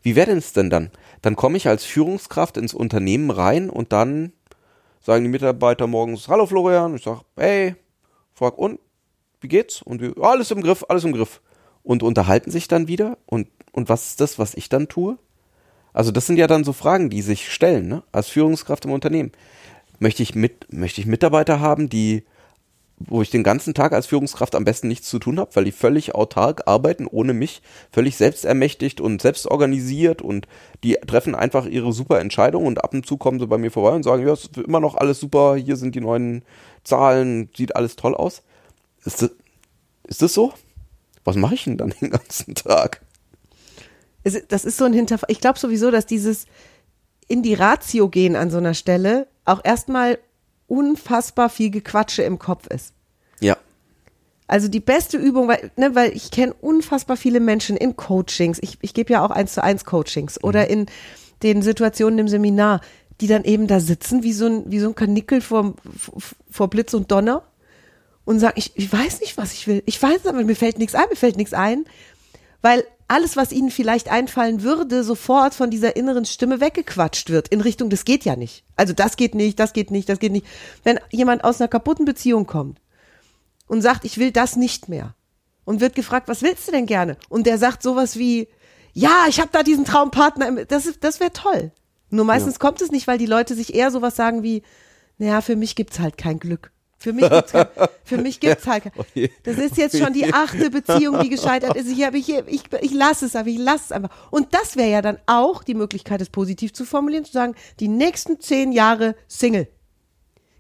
Wie 0.03 0.17
wäre 0.17 0.33
es 0.33 0.53
denn 0.53 0.71
dann? 0.71 0.91
Dann 1.23 1.37
komme 1.37 1.57
ich 1.57 1.69
als 1.69 1.85
Führungskraft 1.85 2.57
ins 2.57 2.75
Unternehmen 2.75 3.31
rein 3.31 3.69
und 3.69 3.93
dann 3.93 4.33
sagen 5.01 5.25
die 5.25 5.31
Mitarbeiter 5.31 5.87
morgens, 5.87 6.29
hallo 6.29 6.47
Florian, 6.47 6.95
ich 6.95 7.03
sage, 7.03 7.21
hey, 7.37 7.75
frag 8.33 8.57
und, 8.59 8.81
wie 9.41 9.49
geht's? 9.49 9.83
Und 9.83 10.01
wir, 10.01 10.15
alles 10.21 10.51
im 10.51 10.63
Griff, 10.63 10.85
alles 10.89 11.05
im 11.05 11.13
Griff. 11.13 11.41
Und 11.83 12.03
unterhalten 12.03 12.51
sich 12.51 12.69
dann 12.69 12.89
wieder 12.89 13.17
und, 13.27 13.49
und 13.73 13.89
was 13.89 14.11
ist 14.11 14.21
das, 14.21 14.39
was 14.39 14.55
ich 14.55 14.69
dann 14.69 14.89
tue? 14.89 15.19
Also 15.93 16.13
das 16.13 16.27
sind 16.27 16.37
ja 16.37 16.47
dann 16.47 16.65
so 16.65 16.73
Fragen, 16.73 17.11
die 17.11 17.23
sich 17.23 17.53
stellen, 17.53 17.89
ne? 17.89 18.03
als 18.13 18.29
Führungskraft 18.29 18.85
im 18.85 18.93
Unternehmen. 18.93 19.33
Möchte 19.99 20.23
ich, 20.23 20.35
mit, 20.35 20.73
möchte 20.73 21.01
ich 21.01 21.07
Mitarbeiter 21.07 21.61
haben, 21.61 21.89
die 21.89 22.25
wo 23.01 23.23
ich 23.23 23.31
den 23.31 23.43
ganzen 23.43 23.73
Tag 23.73 23.93
als 23.93 24.07
Führungskraft 24.07 24.55
am 24.55 24.65
besten 24.65 24.89
nichts 24.89 25.09
zu 25.09 25.19
tun 25.19 25.41
habe, 25.41 25.51
weil 25.55 25.65
die 25.65 25.73
völlig 25.73 26.15
autark 26.15 26.63
arbeiten 26.67 27.07
ohne 27.07 27.33
mich, 27.33 27.63
völlig 27.91 28.17
selbstermächtigt 28.17 29.01
und 29.01 29.23
selbst 29.23 29.47
organisiert 29.47 30.21
und 30.21 30.47
die 30.85 30.99
treffen 31.07 31.35
einfach 31.35 31.67
ihre 31.67 31.93
super 31.93 32.21
Entscheidungen 32.21 32.67
und 32.67 32.85
ab 32.85 32.93
und 32.93 33.07
zu 33.07 33.17
kommen 33.17 33.41
sie 33.41 33.47
bei 33.47 33.57
mir 33.57 33.71
vorbei 33.71 33.97
und 33.97 34.03
sagen, 34.03 34.27
ja, 34.27 34.33
ist 34.33 34.57
immer 34.59 34.81
noch 34.81 34.97
alles 34.97 35.19
super, 35.19 35.57
hier 35.57 35.77
sind 35.77 35.95
die 35.95 36.01
neuen 36.01 36.45
Zahlen, 36.85 37.49
sieht 37.57 37.75
alles 37.75 37.97
toll 37.97 38.15
aus. 38.15 38.43
Ist 39.05 39.23
das, 39.23 39.31
ist 40.07 40.21
das 40.21 40.35
so? 40.35 40.53
Was 41.25 41.37
mache 41.37 41.55
ich 41.55 41.65
denn 41.65 41.79
dann 41.79 41.95
den 42.01 42.11
ganzen 42.11 42.55
Tag? 42.55 43.01
Das 44.49 44.67
ist 44.67 44.77
so 44.77 44.85
ein 44.85 44.93
Hinterfragen. 44.93 45.33
Ich 45.33 45.41
glaube 45.41 45.59
sowieso, 45.59 45.91
dass 45.91 46.05
dieses 46.05 46.45
in 47.29 47.43
die 47.43 47.55
Ratio 47.55 48.09
gehen 48.09 48.37
an 48.37 48.51
so 48.51 48.59
einer 48.59 48.75
Stelle 48.75 49.27
auch 49.47 49.65
erstmal 49.65 50.19
unfassbar 50.71 51.51
viel 51.51 51.71
Gequatsche 51.71 52.23
im 52.23 52.39
Kopf 52.39 52.67
ist. 52.69 52.95
Ja. 53.41 53.57
Also 54.47 54.69
die 54.69 54.81
beste 54.81 55.17
Übung, 55.17 55.49
weil, 55.49 55.71
ne, 55.77 55.95
weil 55.95 56.17
ich 56.17 56.31
kenne 56.31 56.55
unfassbar 56.55 57.17
viele 57.17 57.41
Menschen 57.41 57.77
in 57.77 57.97
Coachings. 57.97 58.59
Ich, 58.63 58.79
ich 58.81 58.95
gebe 58.95 59.13
ja 59.13 59.25
auch 59.25 59.31
eins 59.31 59.55
zu 59.55 59.63
eins 59.63 59.85
Coachings 59.85 60.43
oder 60.43 60.69
in 60.69 60.87
den 61.43 61.63
Situationen 61.63 62.19
im 62.19 62.29
Seminar, 62.29 62.81
die 63.21 63.27
dann 63.27 63.45
eben 63.45 63.67
da 63.67 63.81
sitzen 63.81 64.23
wie 64.23 64.33
so 64.33 64.47
ein, 64.47 64.65
wie 64.67 64.79
so 64.79 64.89
ein 64.89 64.95
Kanickel 64.95 65.41
vor, 65.41 65.75
vor 66.51 66.69
Blitz 66.69 66.95
und 66.95 67.11
Donner 67.11 67.43
und 68.25 68.39
sagen, 68.39 68.55
ich, 68.57 68.73
ich 68.77 68.93
weiß 68.93 69.21
nicht, 69.21 69.37
was 69.37 69.53
ich 69.53 69.67
will. 69.67 69.83
Ich 69.87 70.03
weiß 70.03 70.27
aber, 70.27 70.43
mir 70.45 70.57
fällt 70.57 70.79
nichts 70.79 70.95
ein, 70.95 71.09
mir 71.11 71.17
fällt 71.17 71.37
nichts 71.37 71.53
ein, 71.53 71.85
weil 72.63 72.85
alles, 73.09 73.37
was 73.37 73.51
ihnen 73.51 73.71
vielleicht 73.71 74.09
einfallen 74.09 74.63
würde, 74.63 75.03
sofort 75.03 75.55
von 75.55 75.71
dieser 75.71 75.97
inneren 75.97 76.25
Stimme 76.25 76.61
weggequatscht 76.61 77.29
wird 77.31 77.49
in 77.49 77.61
Richtung, 77.61 77.91
das 77.91 78.05
geht 78.05 78.25
ja 78.25 78.37
nicht. 78.37 78.65
Also 78.77 78.93
das 78.93 79.17
geht 79.17 79.35
nicht, 79.35 79.59
das 79.59 79.73
geht 79.73 79.91
nicht, 79.91 80.09
das 80.09 80.21
geht 80.21 80.33
nicht. 80.33 80.47
Wenn 80.85 81.01
jemand 81.11 81.43
aus 81.43 81.61
einer 81.61 81.69
kaputten 81.69 82.05
Beziehung 82.05 82.47
kommt 82.47 82.81
und 83.67 83.83
sagt, 83.83 84.05
ich 84.05 84.19
will 84.19 84.31
das 84.31 84.55
nicht 84.55 84.89
mehr 84.89 85.15
und 85.65 85.81
wird 85.81 85.97
gefragt, 85.97 86.29
was 86.29 86.43
willst 86.43 86.69
du 86.69 86.73
denn 86.73 86.87
gerne? 86.87 87.17
Und 87.29 87.47
der 87.47 87.59
sagt 87.59 87.83
sowas 87.83 88.17
wie, 88.17 88.49
ja, 88.93 89.27
ich 89.29 89.41
habe 89.41 89.51
da 89.53 89.63
diesen 89.63 89.85
Traumpartner, 89.85 90.65
das, 90.67 90.89
das 91.01 91.21
wäre 91.21 91.33
toll. 91.33 91.73
Nur 92.11 92.25
meistens 92.25 92.55
ja. 92.55 92.59
kommt 92.59 92.81
es 92.81 92.91
nicht, 92.91 93.07
weil 93.07 93.19
die 93.19 93.27
Leute 93.27 93.55
sich 93.55 93.75
eher 93.75 93.91
sowas 93.91 94.17
sagen 94.17 94.43
wie, 94.43 94.63
naja, 95.19 95.41
für 95.41 95.57
mich 95.57 95.77
gibt's 95.77 95.99
halt 95.99 96.17
kein 96.17 96.39
Glück. 96.39 96.73
Für 97.03 97.15
mich 97.15 97.31
gibt's 97.31 97.53
kein, 97.53 97.67
für 98.05 98.19
mich 98.19 98.41
gibt's 98.41 98.67
halt 98.67 98.85
kein, 98.85 98.93
oh 98.97 99.05
das 99.43 99.57
ist 99.57 99.79
jetzt 99.79 99.99
schon 99.99 100.13
die 100.13 100.33
achte 100.35 100.69
Beziehung, 100.71 101.19
die 101.21 101.31
gescheitert 101.31 101.75
ist. 101.75 101.89
Ich, 101.89 101.99
ich, 101.99 102.29
ich, 102.29 102.63
ich 102.83 102.93
lasse 102.93 103.25
es, 103.25 103.35
aber 103.35 103.49
ich 103.49 103.59
lasse 103.59 103.85
es 103.87 103.93
einfach. 103.93 104.11
Und 104.31 104.53
das 104.53 104.77
wäre 104.77 104.91
ja 104.91 105.01
dann 105.01 105.19
auch 105.25 105.65
die 105.65 105.75
Möglichkeit, 105.75 106.21
es 106.21 106.29
positiv 106.29 106.75
zu 106.75 106.85
formulieren, 106.85 107.25
zu 107.25 107.33
sagen, 107.33 107.55
die 107.81 107.89
nächsten 107.89 108.39
zehn 108.39 108.71
Jahre 108.71 109.17
Single. 109.29 109.67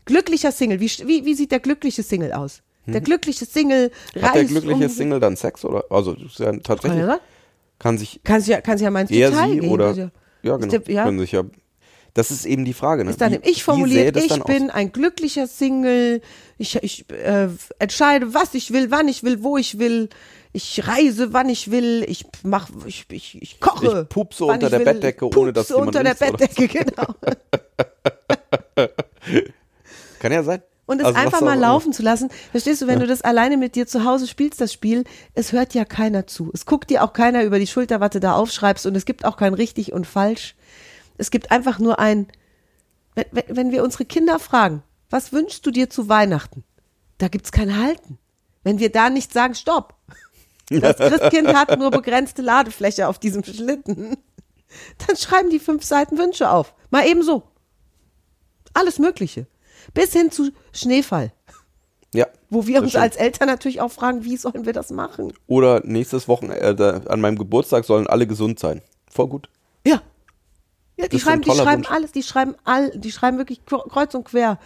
Glücklicher 0.06 0.50
Single. 0.50 0.80
Wie, 0.80 0.88
wie, 1.06 1.26
wie 1.26 1.34
sieht 1.34 1.52
der 1.52 1.60
glückliche 1.60 2.02
Single 2.02 2.32
aus? 2.32 2.62
Der 2.86 2.96
hm? 2.96 3.04
glückliche 3.04 3.44
Single 3.44 3.90
reist 4.14 4.24
Hat 4.24 4.34
der 4.34 4.44
glückliche 4.44 4.84
um, 4.84 4.88
Single 4.88 5.20
dann 5.20 5.36
Sex 5.36 5.62
oder? 5.66 5.84
Also, 5.90 6.16
ja 6.38 6.56
tatsächlich. 6.56 7.04
Kann 7.78 7.98
sich. 7.98 8.20
Kann 8.24 8.40
sich 8.40 8.48
ja, 8.48 8.62
kann 8.62 8.78
sich 8.78 8.86
ja 8.86 8.90
mein 8.90 9.06
Detail 9.06 9.60
gehen. 9.60 9.70
Oder, 9.70 9.86
also, 9.88 10.10
ja, 10.42 10.56
genau. 10.56 10.74
Ja. 10.88 11.04
Können 11.04 11.18
sich 11.18 11.32
ja 11.32 11.44
das 12.14 12.30
ist 12.30 12.44
eben 12.44 12.64
die 12.64 12.72
Frage. 12.72 13.04
Ne? 13.04 13.10
Ist 13.10 13.20
dann 13.20 13.32
wie, 13.32 13.48
ich 13.48 13.62
formuliert, 13.62 14.16
ich 14.16 14.42
bin 14.44 14.70
aus? 14.70 14.74
ein 14.74 14.92
glücklicher 14.92 15.46
Single. 15.46 16.20
Ich, 16.58 16.76
ich 16.82 17.10
äh, 17.10 17.48
entscheide, 17.78 18.34
was 18.34 18.54
ich 18.54 18.72
will, 18.72 18.90
wann 18.90 19.08
ich 19.08 19.22
will, 19.22 19.42
wo 19.42 19.56
ich 19.56 19.78
will. 19.78 20.08
Ich 20.52 20.86
reise, 20.88 21.32
wann 21.32 21.48
ich 21.48 21.70
will. 21.70 22.04
Ich 22.08 22.26
mach, 22.42 22.68
ich, 22.86 23.06
ich, 23.10 23.40
ich 23.40 23.60
koche. 23.60 24.02
Ich 24.02 24.08
pupse 24.08 24.44
unter 24.44 24.68
der 24.68 24.80
will. 24.80 24.86
Bettdecke, 24.86 25.26
ohne 25.36 25.52
dass 25.52 25.68
jemand 25.68 25.88
unter 25.88 26.02
der 26.02 26.14
Bettdecke, 26.14 26.66
genau. 26.84 27.14
Kann 30.18 30.32
ja 30.32 30.42
sein. 30.42 30.62
Und 30.86 30.98
es 30.98 31.06
also 31.06 31.18
einfach 31.20 31.40
mal 31.40 31.56
laufen 31.56 31.92
zu 31.92 32.02
lassen. 32.02 32.30
Verstehst 32.50 32.82
du, 32.82 32.88
wenn 32.88 32.98
ja. 32.98 33.02
du 33.02 33.06
das 33.06 33.22
alleine 33.22 33.56
mit 33.56 33.76
dir 33.76 33.86
zu 33.86 34.04
Hause 34.04 34.26
spielst, 34.26 34.60
das 34.60 34.72
Spiel, 34.72 35.04
es 35.34 35.52
hört 35.52 35.72
ja 35.72 35.84
keiner 35.84 36.26
zu. 36.26 36.50
Es 36.52 36.66
guckt 36.66 36.90
dir 36.90 37.04
auch 37.04 37.12
keiner 37.12 37.44
über 37.44 37.60
die 37.60 37.68
Schulter, 37.68 38.00
was 38.00 38.10
du 38.10 38.18
da 38.18 38.32
aufschreibst 38.32 38.86
und 38.86 38.96
es 38.96 39.04
gibt 39.04 39.24
auch 39.24 39.36
kein 39.36 39.54
richtig 39.54 39.92
und 39.92 40.04
falsch. 40.04 40.56
Es 41.20 41.30
gibt 41.30 41.50
einfach 41.50 41.78
nur 41.78 41.98
ein, 41.98 42.28
wenn, 43.14 43.26
wenn 43.48 43.72
wir 43.72 43.84
unsere 43.84 44.06
Kinder 44.06 44.38
fragen, 44.38 44.82
was 45.10 45.32
wünschst 45.32 45.66
du 45.66 45.70
dir 45.70 45.90
zu 45.90 46.08
Weihnachten? 46.08 46.64
Da 47.18 47.28
gibt 47.28 47.44
es 47.44 47.52
kein 47.52 47.76
Halten. 47.76 48.18
Wenn 48.62 48.78
wir 48.78 48.90
da 48.90 49.10
nicht 49.10 49.30
sagen, 49.32 49.54
stopp. 49.54 49.94
Das 50.70 50.96
Christkind 50.96 51.48
hat 51.48 51.78
nur 51.78 51.90
begrenzte 51.90 52.40
Ladefläche 52.40 53.06
auf 53.06 53.18
diesem 53.18 53.44
Schlitten. 53.44 54.16
Dann 55.06 55.16
schreiben 55.16 55.50
die 55.50 55.58
fünf 55.58 55.84
Seiten 55.84 56.16
Wünsche 56.16 56.50
auf. 56.50 56.74
Mal 56.90 57.06
eben 57.06 57.22
so. 57.22 57.42
Alles 58.72 58.98
Mögliche. 58.98 59.46
Bis 59.92 60.12
hin 60.12 60.30
zu 60.30 60.52
Schneefall. 60.72 61.32
Ja. 62.14 62.28
Wo 62.48 62.66
wir 62.66 62.80
uns 62.80 62.90
stimmt. 62.90 63.04
als 63.04 63.16
Eltern 63.16 63.48
natürlich 63.48 63.82
auch 63.82 63.92
fragen, 63.92 64.24
wie 64.24 64.38
sollen 64.38 64.64
wir 64.64 64.72
das 64.72 64.90
machen? 64.90 65.34
Oder 65.48 65.82
nächstes 65.84 66.28
Wochenende 66.28 67.02
an 67.08 67.20
meinem 67.20 67.36
Geburtstag 67.36 67.84
sollen 67.84 68.06
alle 68.06 68.26
gesund 68.26 68.58
sein. 68.58 68.80
Voll 69.10 69.28
gut. 69.28 69.50
Ja, 69.86 70.02
ja, 71.00 71.08
die 71.08 71.20
schreiben, 71.20 71.42
die 71.42 71.50
schreiben 71.50 71.84
Wunsch. 71.84 71.90
alles, 71.90 72.12
die 72.12 72.22
schreiben 72.22 72.54
all, 72.64 72.90
die 72.90 73.12
schreiben 73.12 73.38
wirklich 73.38 73.64
kreuz 73.66 74.14
und 74.14 74.24
quer. 74.24 74.58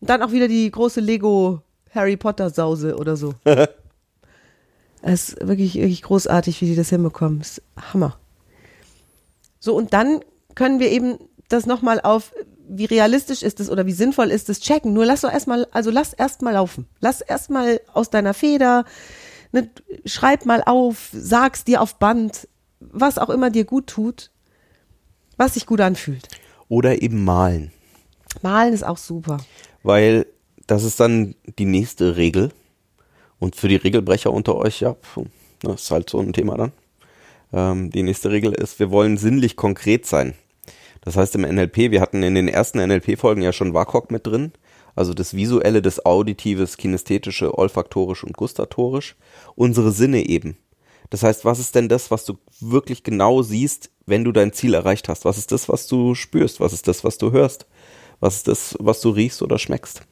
Und 0.00 0.10
dann 0.10 0.22
auch 0.22 0.32
wieder 0.32 0.48
die 0.48 0.70
große 0.70 1.00
Lego 1.00 1.62
Harry 1.94 2.16
Potter 2.16 2.50
Sause 2.50 2.96
oder 2.96 3.16
so. 3.16 3.34
Es 5.02 5.30
ist 5.30 5.48
wirklich, 5.48 5.76
wirklich 5.76 6.02
großartig, 6.02 6.60
wie 6.60 6.66
die 6.66 6.76
das 6.76 6.90
hinbekommen. 6.90 7.38
Das 7.38 7.56
ist 7.56 7.62
Hammer. 7.94 8.18
So, 9.58 9.74
und 9.74 9.94
dann 9.94 10.20
können 10.54 10.78
wir 10.78 10.90
eben 10.90 11.18
das 11.48 11.64
nochmal 11.64 12.00
auf, 12.00 12.34
wie 12.68 12.84
realistisch 12.84 13.42
ist 13.42 13.60
es 13.60 13.70
oder 13.70 13.86
wie 13.86 13.92
sinnvoll 13.92 14.30
ist 14.30 14.50
es, 14.50 14.60
checken. 14.60 14.92
Nur 14.92 15.06
lass 15.06 15.22
doch 15.22 15.32
erstmal, 15.32 15.66
also 15.70 15.90
lass 15.90 16.12
erstmal 16.12 16.52
laufen. 16.52 16.86
Lass 17.00 17.22
erstmal 17.22 17.80
aus 17.92 18.10
deiner 18.10 18.34
Feder, 18.34 18.84
ne, 19.52 19.70
schreib 20.04 20.44
mal 20.44 20.62
auf, 20.64 21.08
sag's 21.12 21.64
dir 21.64 21.80
auf 21.80 21.96
Band, 21.96 22.46
was 22.78 23.18
auch 23.18 23.30
immer 23.30 23.48
dir 23.48 23.64
gut 23.64 23.86
tut 23.86 24.30
was 25.40 25.54
sich 25.54 25.64
gut 25.64 25.80
anfühlt. 25.80 26.28
Oder 26.68 27.00
eben 27.00 27.24
malen. 27.24 27.72
Malen 28.42 28.74
ist 28.74 28.84
auch 28.84 28.98
super. 28.98 29.38
Weil 29.82 30.26
das 30.66 30.84
ist 30.84 31.00
dann 31.00 31.34
die 31.58 31.64
nächste 31.64 32.16
Regel. 32.16 32.50
Und 33.38 33.56
für 33.56 33.68
die 33.68 33.76
Regelbrecher 33.76 34.30
unter 34.30 34.56
euch, 34.56 34.80
ja, 34.80 34.96
das 35.62 35.82
ist 35.82 35.90
halt 35.90 36.10
so 36.10 36.20
ein 36.20 36.34
Thema 36.34 36.58
dann. 36.58 36.72
Ähm, 37.54 37.90
die 37.90 38.02
nächste 38.02 38.30
Regel 38.30 38.52
ist, 38.52 38.78
wir 38.78 38.90
wollen 38.90 39.16
sinnlich 39.16 39.56
konkret 39.56 40.04
sein. 40.04 40.34
Das 41.00 41.16
heißt 41.16 41.34
im 41.36 41.42
NLP, 41.42 41.90
wir 41.90 42.02
hatten 42.02 42.22
in 42.22 42.34
den 42.34 42.46
ersten 42.46 42.78
NLP-Folgen 42.78 43.40
ja 43.40 43.54
schon 43.54 43.72
WAKOK 43.72 44.10
mit 44.10 44.26
drin. 44.26 44.52
Also 44.94 45.14
das 45.14 45.34
Visuelle, 45.34 45.80
das 45.80 46.04
Auditive, 46.04 46.60
das 46.60 46.76
Kinästhetische, 46.76 47.56
Olfaktorisch 47.56 48.24
und 48.24 48.36
Gustatorisch. 48.36 49.16
Unsere 49.54 49.90
Sinne 49.90 50.26
eben. 50.26 50.58
Das 51.10 51.24
heißt, 51.24 51.44
was 51.44 51.58
ist 51.58 51.74
denn 51.74 51.88
das, 51.88 52.10
was 52.10 52.24
du 52.24 52.38
wirklich 52.60 53.02
genau 53.02 53.42
siehst, 53.42 53.90
wenn 54.06 54.24
du 54.24 54.32
dein 54.32 54.52
Ziel 54.52 54.74
erreicht 54.74 55.08
hast? 55.08 55.24
Was 55.24 55.38
ist 55.38 55.52
das, 55.52 55.68
was 55.68 55.86
du 55.88 56.14
spürst? 56.14 56.60
Was 56.60 56.72
ist 56.72 56.86
das, 56.88 57.04
was 57.04 57.18
du 57.18 57.32
hörst? 57.32 57.66
Was 58.20 58.36
ist 58.36 58.48
das, 58.48 58.76
was 58.78 59.00
du 59.00 59.10
riechst 59.10 59.42
oder 59.42 59.58
schmeckst? 59.58 60.02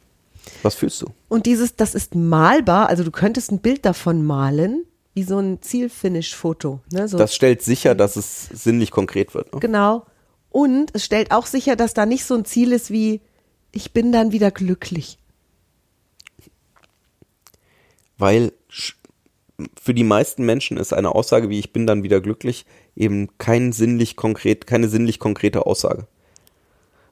Was 0.62 0.74
fühlst 0.74 1.02
du? 1.02 1.06
Und 1.28 1.46
dieses, 1.46 1.76
das 1.76 1.94
ist 1.94 2.14
malbar, 2.14 2.88
also 2.88 3.04
du 3.04 3.10
könntest 3.10 3.52
ein 3.52 3.60
Bild 3.60 3.84
davon 3.84 4.24
malen, 4.24 4.84
wie 5.14 5.22
so 5.22 5.38
ein 5.38 5.62
Zielfinish-Foto. 5.62 6.80
Ne? 6.92 7.06
So. 7.06 7.18
Das 7.18 7.34
stellt 7.34 7.62
sicher, 7.62 7.94
dass 7.94 8.16
es 8.16 8.46
sinnlich 8.46 8.90
konkret 8.90 9.34
wird. 9.34 9.52
Ne? 9.52 9.60
Genau. 9.60 10.06
Und 10.50 10.94
es 10.94 11.04
stellt 11.04 11.30
auch 11.30 11.46
sicher, 11.46 11.76
dass 11.76 11.94
da 11.94 12.06
nicht 12.06 12.24
so 12.24 12.34
ein 12.34 12.44
Ziel 12.44 12.72
ist 12.72 12.90
wie, 12.90 13.20
ich 13.72 13.92
bin 13.92 14.10
dann 14.10 14.32
wieder 14.32 14.50
glücklich. 14.50 15.18
Weil 18.16 18.52
für 19.80 19.94
die 19.94 20.04
meisten 20.04 20.44
Menschen 20.44 20.76
ist 20.76 20.92
eine 20.92 21.14
Aussage 21.14 21.50
wie 21.50 21.58
ich 21.58 21.72
bin 21.72 21.86
dann 21.86 22.02
wieder 22.02 22.20
glücklich 22.20 22.64
eben 22.94 23.28
kein 23.38 23.72
sinnlich 23.72 24.16
konkret, 24.16 24.66
keine 24.66 24.88
sinnlich 24.88 25.18
konkrete 25.18 25.66
Aussage. 25.66 26.06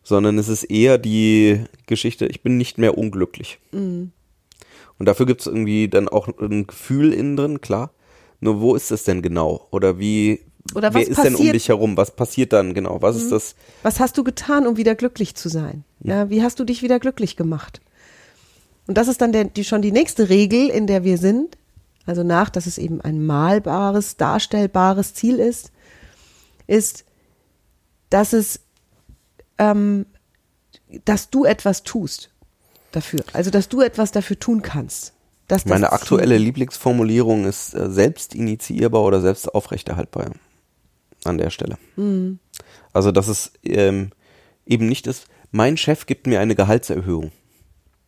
Sondern 0.02 0.38
es 0.38 0.48
ist 0.48 0.64
eher 0.64 0.98
die 0.98 1.64
Geschichte, 1.86 2.26
ich 2.26 2.42
bin 2.42 2.56
nicht 2.56 2.78
mehr 2.78 2.96
unglücklich. 2.96 3.58
Mhm. 3.72 4.12
Und 4.98 5.06
dafür 5.06 5.26
gibt 5.26 5.40
es 5.40 5.46
irgendwie 5.46 5.88
dann 5.88 6.08
auch 6.08 6.28
ein 6.40 6.66
Gefühl 6.66 7.12
innen 7.12 7.36
drin, 7.36 7.60
klar. 7.60 7.90
Nur 8.40 8.60
wo 8.60 8.74
ist 8.74 8.92
es 8.92 9.04
denn 9.04 9.22
genau? 9.22 9.66
Oder 9.72 9.98
wie, 9.98 10.40
Oder 10.74 10.94
wer 10.94 11.06
ist 11.06 11.22
denn 11.22 11.34
um 11.34 11.50
dich 11.50 11.68
herum? 11.68 11.96
Was 11.96 12.14
passiert 12.14 12.52
dann 12.52 12.74
genau? 12.74 13.02
Was 13.02 13.16
ist 13.16 13.32
das? 13.32 13.56
Was 13.82 13.98
hast 13.98 14.16
du 14.18 14.24
getan, 14.24 14.66
um 14.66 14.76
wieder 14.76 14.94
glücklich 14.94 15.34
zu 15.34 15.48
sein? 15.48 15.84
Ja, 16.00 16.30
wie 16.30 16.42
hast 16.42 16.60
du 16.60 16.64
dich 16.64 16.82
wieder 16.82 17.00
glücklich 17.00 17.36
gemacht? 17.36 17.80
Und 18.86 18.96
das 18.96 19.08
ist 19.08 19.20
dann 19.20 19.32
der, 19.32 19.44
die, 19.44 19.64
schon 19.64 19.82
die 19.82 19.92
nächste 19.92 20.28
Regel, 20.28 20.68
in 20.68 20.86
der 20.86 21.02
wir 21.02 21.18
sind. 21.18 21.56
Also 22.06 22.22
nach, 22.22 22.50
dass 22.50 22.66
es 22.66 22.78
eben 22.78 23.00
ein 23.00 23.24
malbares, 23.24 24.16
darstellbares 24.16 25.14
Ziel 25.14 25.38
ist, 25.38 25.72
ist, 26.66 27.04
dass 28.10 28.32
es, 28.32 28.60
ähm, 29.58 30.06
dass 31.04 31.30
du 31.30 31.44
etwas 31.44 31.82
tust 31.82 32.30
dafür. 32.92 33.20
Also, 33.32 33.50
dass 33.50 33.68
du 33.68 33.80
etwas 33.80 34.12
dafür 34.12 34.38
tun 34.38 34.62
kannst. 34.62 35.12
Meine 35.64 35.92
aktuelle 35.92 36.38
Lieblingsformulierung 36.38 37.44
ist 37.44 37.74
äh, 37.74 37.88
selbst 37.88 38.34
initiierbar 38.34 39.02
oder 39.02 39.20
selbst 39.20 39.54
aufrechterhaltbar 39.54 40.32
an 41.24 41.38
der 41.38 41.50
Stelle. 41.50 41.78
Mhm. 41.96 42.40
Also, 42.92 43.12
dass 43.12 43.28
es 43.28 43.52
ähm, 43.62 44.10
eben 44.64 44.88
nicht 44.88 45.06
ist, 45.06 45.26
mein 45.52 45.76
Chef 45.76 46.06
gibt 46.06 46.26
mir 46.26 46.40
eine 46.40 46.54
Gehaltserhöhung. 46.54 47.30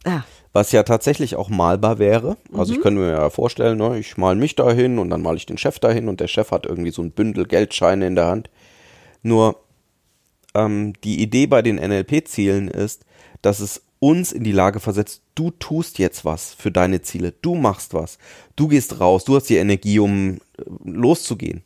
Ah, 0.05 0.23
Was 0.53 0.73
ja 0.73 0.83
tatsächlich 0.83 1.37
auch 1.37 1.51
malbar 1.51 1.99
wäre. 1.99 2.37
Also 2.53 2.73
Mhm. 2.73 2.79
ich 2.79 2.83
könnte 2.83 3.01
mir 3.01 3.11
ja 3.11 3.31
vorstellen, 3.31 3.79
ne, 3.79 3.99
ich 3.99 4.17
mal 4.17 4.35
mich 4.35 4.55
dahin 4.57 4.99
und 4.99 5.11
dann 5.11 5.23
male 5.23 5.37
ich 5.37 5.47
den 5.47 5.59
Chef 5.59 5.79
dahin 5.79 6.09
und 6.09 6.21
der 6.21 6.29
Chef 6.29 6.51
hat 6.51 6.67
irgendwie 6.67 6.91
so 6.91 7.03
ein 7.03 7.11
Bündel 7.11 7.47
Geldscheine 7.47 8.07
in 8.07 8.15
der 8.15 8.27
Hand. 8.27 8.51
Nur 9.23 9.57
ähm, 10.55 10.95
die 11.05 11.21
Idee 11.23 11.47
bei 11.47 11.63
den 11.63 11.77
NLP-Zielen 11.77 12.69
ist, 12.69 13.05
dass 13.43 13.61
es 13.61 13.83
uns 14.01 14.33
in 14.33 14.45
die 14.45 14.53
Lage 14.53 14.81
versetzt, 14.81 15.23
du 15.35 15.51
tust 15.51 15.99
jetzt 15.99 16.25
was 16.25 16.55
für 16.55 16.71
deine 16.71 17.03
Ziele, 17.03 17.33
du 17.43 17.55
machst 17.55 17.95
was, 17.95 18.19
du 18.57 18.69
gehst 18.69 19.01
raus, 19.01 19.25
du 19.25 19.37
hast 19.37 19.49
die 19.51 19.57
Energie, 19.57 19.99
um 19.99 20.35
äh, 20.35 20.39
loszugehen. 20.85 21.63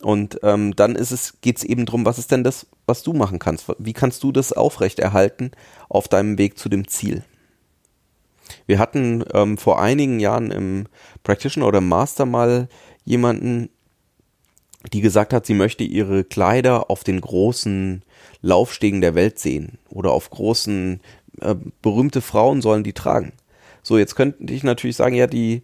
Und 0.00 0.40
ähm, 0.42 0.74
dann 0.76 0.96
ist 0.96 1.12
es, 1.12 1.34
geht 1.42 1.58
es 1.58 1.64
eben 1.64 1.86
darum, 1.86 2.04
was 2.04 2.18
ist 2.18 2.30
denn 2.32 2.44
das, 2.44 2.66
was 2.86 3.02
du 3.02 3.12
machen 3.12 3.38
kannst? 3.38 3.66
Wie 3.78 3.92
kannst 3.92 4.22
du 4.22 4.32
das 4.32 4.52
aufrechterhalten 4.52 5.52
auf 5.88 6.08
deinem 6.08 6.38
Weg 6.38 6.58
zu 6.58 6.68
dem 6.68 6.88
Ziel? 6.88 7.22
Wir 8.66 8.78
hatten 8.78 9.24
ähm, 9.34 9.58
vor 9.58 9.80
einigen 9.80 10.20
Jahren 10.20 10.50
im 10.50 10.86
Practitioner 11.22 11.66
oder 11.66 11.78
im 11.78 11.88
Master 11.88 12.26
mal 12.26 12.68
jemanden, 13.04 13.68
die 14.92 15.00
gesagt 15.00 15.32
hat, 15.32 15.46
sie 15.46 15.54
möchte 15.54 15.84
ihre 15.84 16.24
Kleider 16.24 16.90
auf 16.90 17.04
den 17.04 17.20
großen 17.20 18.02
Laufstegen 18.40 19.00
der 19.00 19.14
Welt 19.14 19.38
sehen 19.38 19.78
oder 19.88 20.10
auf 20.10 20.30
großen 20.30 21.00
äh, 21.40 21.54
berühmte 21.80 22.20
Frauen 22.20 22.62
sollen 22.62 22.84
die 22.84 22.92
tragen. 22.92 23.32
So, 23.82 23.98
jetzt 23.98 24.14
könnte 24.14 24.52
ich 24.52 24.62
natürlich 24.62 24.96
sagen, 24.96 25.14
ja, 25.14 25.26
die 25.26 25.62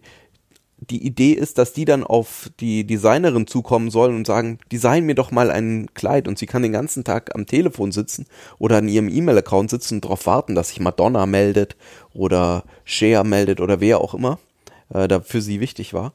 die 0.81 1.05
Idee 1.05 1.33
ist, 1.33 1.57
dass 1.57 1.73
die 1.73 1.85
dann 1.85 2.03
auf 2.03 2.49
die 2.59 2.85
Designerin 2.85 3.47
zukommen 3.47 3.91
sollen 3.91 4.15
und 4.15 4.25
sagen, 4.25 4.59
design 4.71 5.05
mir 5.05 5.15
doch 5.15 5.31
mal 5.31 5.51
ein 5.51 5.87
Kleid 5.93 6.27
und 6.27 6.37
sie 6.39 6.45
kann 6.45 6.63
den 6.63 6.71
ganzen 6.71 7.03
Tag 7.03 7.35
am 7.35 7.45
Telefon 7.45 7.91
sitzen 7.91 8.25
oder 8.59 8.77
an 8.77 8.87
ihrem 8.87 9.09
E-Mail-Account 9.09 9.69
sitzen 9.69 9.95
und 9.95 10.05
darauf 10.05 10.25
warten, 10.25 10.55
dass 10.55 10.69
sich 10.69 10.79
Madonna 10.79 11.25
meldet 11.25 11.75
oder 12.13 12.63
Cher 12.85 13.23
meldet 13.23 13.59
oder 13.59 13.81
wer 13.81 13.99
auch 13.99 14.13
immer 14.13 14.39
äh, 14.93 15.07
da 15.07 15.19
für 15.21 15.41
sie 15.41 15.59
wichtig 15.59 15.93
war. 15.93 16.13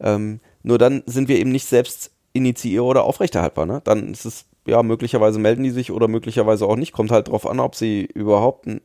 Ähm, 0.00 0.40
nur 0.62 0.78
dann 0.78 1.02
sind 1.06 1.28
wir 1.28 1.38
eben 1.38 1.52
nicht 1.52 1.66
selbst 1.66 2.10
initiier 2.32 2.84
oder 2.84 3.04
aufrechterhaltbar. 3.04 3.64
Ne? 3.64 3.80
Dann 3.84 4.12
ist 4.12 4.26
es, 4.26 4.44
ja, 4.66 4.82
möglicherweise 4.82 5.38
melden 5.38 5.62
die 5.62 5.70
sich 5.70 5.90
oder 5.92 6.08
möglicherweise 6.08 6.66
auch 6.66 6.76
nicht. 6.76 6.92
Kommt 6.92 7.10
halt 7.10 7.28
drauf 7.28 7.46
an, 7.46 7.60
ob 7.60 7.74
sie 7.74 8.08
überhaupt 8.14 8.66
eine 8.66 8.80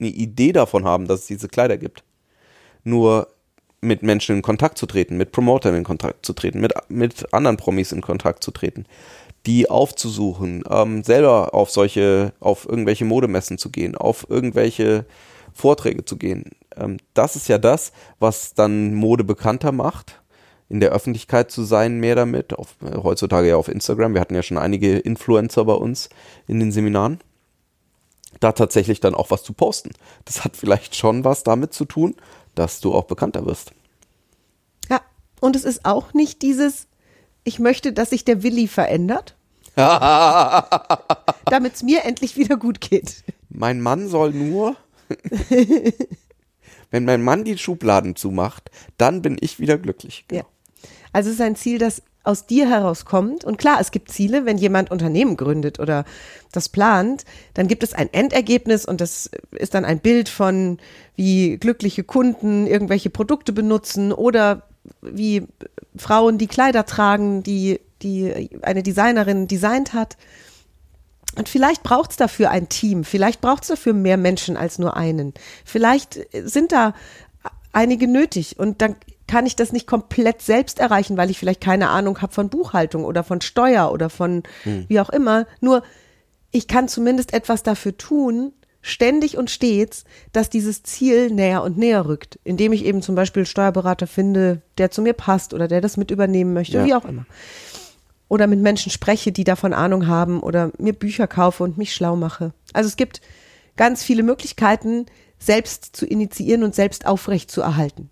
Idee 0.00 0.52
davon 0.52 0.84
haben, 0.84 1.06
dass 1.06 1.20
es 1.20 1.26
diese 1.26 1.48
Kleider 1.48 1.76
gibt. 1.76 2.02
Nur 2.84 3.28
mit 3.80 4.02
Menschen 4.02 4.36
in 4.36 4.42
Kontakt 4.42 4.78
zu 4.78 4.86
treten, 4.86 5.16
mit 5.16 5.32
Promotern 5.32 5.74
in 5.74 5.84
Kontakt 5.84 6.26
zu 6.26 6.32
treten, 6.32 6.60
mit, 6.60 6.72
mit 6.88 7.32
anderen 7.32 7.56
Promis 7.56 7.92
in 7.92 8.00
Kontakt 8.00 8.42
zu 8.42 8.50
treten, 8.50 8.86
die 9.46 9.70
aufzusuchen, 9.70 10.64
ähm, 10.68 11.04
selber 11.04 11.54
auf 11.54 11.70
solche, 11.70 12.32
auf 12.40 12.68
irgendwelche 12.68 13.04
Modemessen 13.04 13.58
zu 13.58 13.70
gehen, 13.70 13.94
auf 13.94 14.26
irgendwelche 14.28 15.06
Vorträge 15.54 16.04
zu 16.04 16.16
gehen. 16.16 16.50
Ähm, 16.76 16.98
das 17.14 17.36
ist 17.36 17.48
ja 17.48 17.58
das, 17.58 17.92
was 18.18 18.54
dann 18.54 18.94
Mode 18.94 19.24
bekannter 19.24 19.72
macht, 19.72 20.20
in 20.68 20.80
der 20.80 20.90
Öffentlichkeit 20.90 21.50
zu 21.50 21.62
sein, 21.62 21.98
mehr 21.98 22.14
damit, 22.14 22.58
auf, 22.58 22.76
äh, 22.82 22.96
heutzutage 22.96 23.48
ja 23.48 23.56
auf 23.56 23.68
Instagram. 23.68 24.14
Wir 24.14 24.20
hatten 24.20 24.34
ja 24.34 24.42
schon 24.42 24.58
einige 24.58 24.98
Influencer 24.98 25.64
bei 25.64 25.74
uns 25.74 26.08
in 26.46 26.60
den 26.60 26.72
Seminaren 26.72 27.20
da 28.40 28.52
tatsächlich 28.52 29.00
dann 29.00 29.14
auch 29.14 29.30
was 29.30 29.42
zu 29.42 29.52
posten. 29.52 29.90
Das 30.24 30.44
hat 30.44 30.56
vielleicht 30.56 30.94
schon 30.94 31.24
was 31.24 31.42
damit 31.42 31.72
zu 31.72 31.84
tun, 31.84 32.14
dass 32.58 32.80
du 32.80 32.94
auch 32.94 33.04
bekannter 33.04 33.46
wirst. 33.46 33.72
ja. 34.88 35.00
Und 35.40 35.56
es 35.56 35.64
ist 35.64 35.84
auch 35.84 36.14
nicht 36.14 36.42
dieses, 36.42 36.88
ich 37.44 37.58
möchte, 37.58 37.92
dass 37.92 38.10
sich 38.10 38.24
der 38.24 38.42
Willi 38.42 38.66
verändert, 38.66 39.36
damit 39.76 41.74
es 41.74 41.82
mir 41.84 42.04
endlich 42.04 42.36
wieder 42.36 42.56
gut 42.56 42.80
geht. 42.80 43.22
Mein 43.48 43.80
Mann 43.80 44.08
soll 44.08 44.32
nur, 44.32 44.76
wenn 46.90 47.04
mein 47.04 47.22
Mann 47.22 47.44
die 47.44 47.56
Schubladen 47.56 48.16
zumacht, 48.16 48.70
dann 48.96 49.22
bin 49.22 49.36
ich 49.40 49.60
wieder 49.60 49.78
glücklich. 49.78 50.24
Ja. 50.32 50.42
Also 51.12 51.30
es 51.30 51.36
ist 51.36 51.40
ein 51.40 51.56
Ziel, 51.56 51.78
das 51.78 52.02
aus 52.28 52.44
dir 52.44 52.68
herauskommt. 52.68 53.42
Und 53.44 53.56
klar, 53.56 53.78
es 53.80 53.90
gibt 53.90 54.10
Ziele, 54.10 54.44
wenn 54.44 54.58
jemand 54.58 54.90
Unternehmen 54.90 55.38
gründet 55.38 55.80
oder 55.80 56.04
das 56.52 56.68
plant, 56.68 57.24
dann 57.54 57.68
gibt 57.68 57.82
es 57.82 57.94
ein 57.94 58.12
Endergebnis 58.12 58.84
und 58.84 59.00
das 59.00 59.30
ist 59.52 59.72
dann 59.72 59.86
ein 59.86 59.98
Bild 60.00 60.28
von, 60.28 60.78
wie 61.16 61.56
glückliche 61.56 62.04
Kunden 62.04 62.66
irgendwelche 62.66 63.08
Produkte 63.08 63.54
benutzen 63.54 64.12
oder 64.12 64.64
wie 65.00 65.46
Frauen 65.96 66.36
die 66.36 66.48
Kleider 66.48 66.84
tragen, 66.84 67.42
die, 67.42 67.80
die 68.02 68.50
eine 68.60 68.82
Designerin 68.82 69.48
designt 69.48 69.94
hat. 69.94 70.18
Und 71.36 71.48
vielleicht 71.48 71.82
braucht 71.82 72.10
es 72.10 72.18
dafür 72.18 72.50
ein 72.50 72.68
Team, 72.68 73.04
vielleicht 73.04 73.40
braucht 73.40 73.62
es 73.62 73.68
dafür 73.68 73.94
mehr 73.94 74.18
Menschen 74.18 74.58
als 74.58 74.78
nur 74.78 74.98
einen. 74.98 75.32
Vielleicht 75.64 76.20
sind 76.44 76.72
da 76.72 76.92
einige 77.72 78.06
nötig 78.06 78.58
und 78.58 78.82
dann 78.82 78.96
kann 79.28 79.46
ich 79.46 79.54
das 79.54 79.72
nicht 79.72 79.86
komplett 79.86 80.42
selbst 80.42 80.80
erreichen, 80.80 81.16
weil 81.16 81.30
ich 81.30 81.38
vielleicht 81.38 81.60
keine 81.60 81.90
Ahnung 81.90 82.20
habe 82.20 82.32
von 82.32 82.48
Buchhaltung 82.48 83.04
oder 83.04 83.22
von 83.22 83.40
Steuer 83.40 83.92
oder 83.92 84.10
von 84.10 84.42
wie 84.88 84.98
auch 84.98 85.10
immer. 85.10 85.46
Nur 85.60 85.82
ich 86.50 86.66
kann 86.66 86.88
zumindest 86.88 87.32
etwas 87.32 87.62
dafür 87.62 87.96
tun, 87.96 88.52
ständig 88.80 89.36
und 89.36 89.50
stets, 89.50 90.04
dass 90.32 90.50
dieses 90.50 90.82
Ziel 90.82 91.30
näher 91.30 91.62
und 91.62 91.76
näher 91.78 92.06
rückt, 92.06 92.38
indem 92.42 92.72
ich 92.72 92.84
eben 92.84 93.02
zum 93.02 93.14
Beispiel 93.14 93.44
Steuerberater 93.46 94.06
finde, 94.06 94.62
der 94.78 94.90
zu 94.90 95.02
mir 95.02 95.12
passt 95.12 95.52
oder 95.54 95.68
der 95.68 95.80
das 95.80 95.96
mit 95.96 96.10
übernehmen 96.10 96.54
möchte, 96.54 96.78
Ja. 96.78 96.84
wie 96.86 96.94
auch 96.94 97.04
immer 97.04 97.26
oder 98.28 98.46
mit 98.46 98.60
Menschen 98.60 98.92
spreche, 98.92 99.32
die 99.32 99.44
davon 99.44 99.72
Ahnung 99.72 100.06
haben 100.06 100.40
oder 100.40 100.70
mir 100.78 100.92
Bücher 100.92 101.26
kaufe 101.26 101.64
und 101.64 101.78
mich 101.78 101.94
schlau 101.94 102.14
mache. 102.14 102.52
Also 102.74 102.86
es 102.88 102.96
gibt 102.96 103.20
ganz 103.76 104.02
viele 104.02 104.22
Möglichkeiten, 104.22 105.06
selbst 105.38 105.96
zu 105.96 106.04
initiieren 106.04 106.62
und 106.62 106.74
selbst 106.74 107.06
aufrecht 107.06 107.50
zu 107.50 107.62
erhalten. 107.62 108.10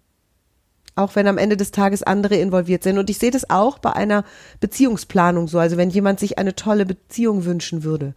Auch 0.97 1.15
wenn 1.15 1.29
am 1.29 1.39
Ende 1.39 1.57
des 1.57 1.71
Tages 1.71 2.03
andere 2.03 2.37
involviert 2.37 2.83
sind. 2.83 2.99
Und 2.99 3.11
ich 3.11 3.19
sehe 3.19 3.31
das 3.31 3.49
auch 3.51 3.79
bei 3.79 3.93
einer 3.93 4.25
Beziehungsplanung 4.61 5.47
so. 5.47 5.59
Also 5.59 5.77
wenn 5.77 5.91
jemand 5.91 6.19
sich 6.19 6.39
eine 6.39 6.57
tolle 6.57 6.87
Beziehung 6.87 7.45
wünschen 7.45 7.85
würde. 7.85 8.15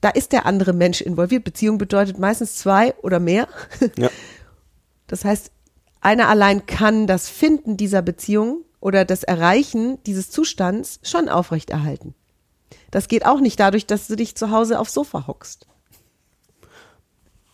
Da 0.00 0.10
ist 0.10 0.32
der 0.32 0.46
andere 0.46 0.72
Mensch 0.72 1.00
involviert. 1.00 1.44
Beziehung 1.44 1.78
bedeutet 1.78 2.18
meistens 2.18 2.56
zwei 2.56 2.94
oder 3.02 3.18
mehr. 3.18 3.48
Ja. 3.96 4.10
Das 5.10 5.24
heißt, 5.24 5.52
einer 6.02 6.28
allein 6.28 6.66
kann 6.66 7.06
das 7.06 7.30
Finden 7.30 7.78
dieser 7.78 8.02
Beziehung 8.02 8.66
oder 8.78 9.06
das 9.06 9.24
Erreichen 9.24 9.96
dieses 10.04 10.30
Zustands 10.30 11.00
schon 11.02 11.30
aufrechterhalten. 11.30 12.14
Das 12.90 13.08
geht 13.08 13.24
auch 13.24 13.40
nicht 13.40 13.58
dadurch, 13.58 13.86
dass 13.86 14.06
du 14.06 14.16
dich 14.16 14.34
zu 14.34 14.50
Hause 14.50 14.78
aufs 14.78 14.92
Sofa 14.92 15.26
hockst 15.26 15.66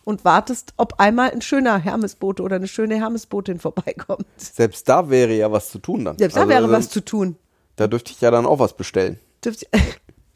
und 0.05 0.23
wartest, 0.23 0.73
ob 0.77 0.99
einmal 0.99 1.31
ein 1.31 1.41
schöner 1.41 1.77
Hermesbote 1.77 2.41
oder 2.43 2.55
eine 2.55 2.67
schöne 2.69 2.95
Hermesbotin 2.95 3.59
vorbeikommt. 3.59 4.25
Selbst 4.37 4.87
da 4.87 5.09
wäre 5.09 5.33
ja 5.35 5.51
was 5.51 5.69
zu 5.69 5.79
tun 5.79 6.05
dann. 6.05 6.17
Selbst 6.17 6.37
da 6.37 6.41
Also, 6.41 6.49
wäre 6.53 6.71
was 6.71 6.89
zu 6.89 7.03
tun. 7.03 7.35
Da 7.75 7.87
dürfte 7.87 8.11
ich 8.13 8.21
ja 8.21 8.31
dann 8.31 8.45
auch 8.45 8.59
was 8.59 8.77
bestellen. 8.77 9.19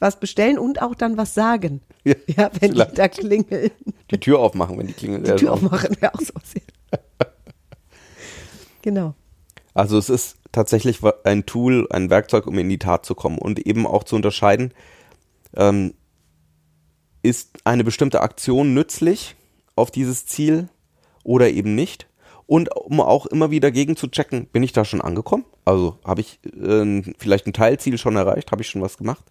Was 0.01 0.17
bestellen 0.17 0.57
und 0.57 0.81
auch 0.81 0.95
dann 0.95 1.17
was 1.17 1.33
sagen. 1.33 1.81
Ja, 2.05 2.15
Ja, 2.27 2.49
wenn 2.61 2.69
die 2.71 2.75
vielleicht. 2.77 2.97
da 2.97 3.07
klingeln. 3.09 3.71
Die 4.09 4.17
Tür 4.17 4.39
aufmachen, 4.39 4.77
wenn 4.77 4.87
die 4.87 4.93
klingelt. 4.93 5.27
Die 5.27 5.35
Tür 5.35 5.51
aufmachen 5.51 5.97
wäre 5.99 6.13
auch 6.15 6.21
so 6.21 6.31
sehr. 6.41 6.61
Genau. 8.81 9.13
Also 9.73 9.97
es 9.97 10.09
ist 10.09 10.37
tatsächlich 10.53 10.99
ein 11.25 11.45
Tool, 11.45 11.85
ein 11.91 12.09
Werkzeug, 12.09 12.47
um 12.47 12.57
in 12.57 12.69
die 12.69 12.79
Tat 12.79 13.05
zu 13.05 13.13
kommen 13.15 13.37
und 13.37 13.59
eben 13.59 13.85
auch 13.85 14.05
zu 14.05 14.15
unterscheiden, 14.15 14.73
ähm, 15.55 15.93
ist 17.21 17.57
eine 17.65 17.83
bestimmte 17.83 18.21
Aktion 18.21 18.73
nützlich 18.73 19.35
auf 19.79 19.91
dieses 19.91 20.25
Ziel 20.25 20.69
oder 21.23 21.49
eben 21.49 21.75
nicht. 21.75 22.07
Und 22.45 22.75
um 22.75 22.99
auch 22.99 23.27
immer 23.27 23.51
wieder 23.51 23.69
gegen 23.71 23.95
zu 23.95 24.07
checken, 24.07 24.47
bin 24.47 24.63
ich 24.63 24.73
da 24.73 24.83
schon 24.83 25.01
angekommen? 25.01 25.45
Also 25.65 25.99
habe 26.03 26.21
ich 26.21 26.39
äh, 26.45 27.03
vielleicht 27.17 27.45
ein 27.45 27.53
Teilziel 27.53 27.97
schon 27.97 28.15
erreicht? 28.15 28.51
Habe 28.51 28.63
ich 28.63 28.69
schon 28.69 28.81
was 28.81 28.97
gemacht? 28.97 29.23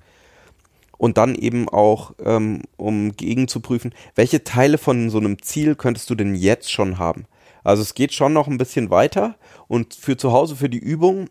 Und 0.97 1.19
dann 1.19 1.35
eben 1.35 1.69
auch, 1.69 2.13
ähm, 2.25 2.63
um 2.77 3.17
gegen 3.17 3.49
zu 3.49 3.61
prüfen, 3.61 3.93
welche 4.15 4.45
Teile 4.45 4.79
von 4.79 5.11
so 5.11 5.19
einem 5.19 5.43
Ziel 5.43 5.75
könntest 5.75 6.11
du 6.11 6.15
denn 6.15 6.35
jetzt 6.35 6.71
schon 6.71 6.99
haben? 6.99 7.27
Also 7.65 7.83
es 7.83 7.95
geht 7.95 8.13
schon 8.15 8.33
noch 8.33 8.47
ein 8.47 8.59
bisschen 8.59 8.91
weiter 8.91 9.37
und 9.67 9.95
für 9.95 10.17
zu 10.17 10.33
Hause, 10.33 10.57
für 10.57 10.69
die 10.69 10.79
Übung 10.79 11.29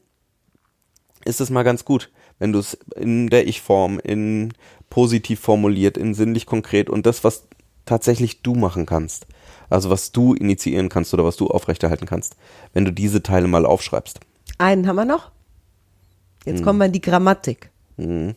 ist 1.25 1.41
es 1.41 1.49
mal 1.49 1.63
ganz 1.63 1.85
gut, 1.85 2.11
wenn 2.39 2.53
du 2.53 2.59
es 2.59 2.75
in 2.95 3.29
der 3.29 3.47
Ich-Form, 3.47 3.99
in 3.99 4.53
positiv 4.89 5.39
formuliert, 5.39 5.97
in 5.97 6.13
sinnlich 6.13 6.45
konkret 6.45 6.89
und 6.89 7.05
das, 7.05 7.23
was 7.23 7.46
tatsächlich 7.87 8.41
du 8.43 8.53
machen 8.53 8.85
kannst, 8.85 9.25
also 9.69 9.89
was 9.89 10.11
du 10.11 10.33
initiieren 10.35 10.89
kannst 10.89 11.13
oder 11.13 11.25
was 11.25 11.35
du 11.37 11.47
aufrechterhalten 11.47 12.05
kannst, 12.05 12.35
wenn 12.73 12.85
du 12.85 12.91
diese 12.91 13.23
Teile 13.23 13.47
mal 13.47 13.65
aufschreibst. 13.65 14.19
Einen 14.59 14.87
haben 14.87 14.95
wir 14.95 15.05
noch. 15.05 15.31
Jetzt 16.45 16.63
kommen 16.63 16.79
wir 16.79 16.85
in 16.85 16.91
die 16.93 17.01
Grammatik. 17.01 17.69
Mhm. 17.97 18.35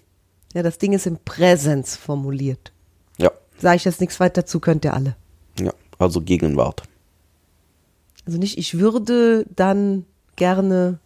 Ja, 0.55 0.63
das 0.65 0.79
Ding 0.79 0.93
ist 0.93 1.07
im 1.07 1.19
Präsens 1.25 1.97
formuliert. 1.97 2.73
Ja, 3.19 3.31
Sage 3.59 3.77
ich 3.77 3.85
jetzt 3.85 4.01
nichts 4.01 4.19
weiter 4.19 4.43
dazu, 4.43 4.59
könnt 4.59 4.85
ihr 4.85 4.95
alle. 4.95 5.15
ja, 5.61 5.73
also 5.99 6.21
Gegenwart. 6.21 6.83
Also 8.27 8.39
nicht, 8.39 8.59
ich 8.59 8.79
würde 8.79 9.47
dann 9.55 10.07
gerne 10.37 10.99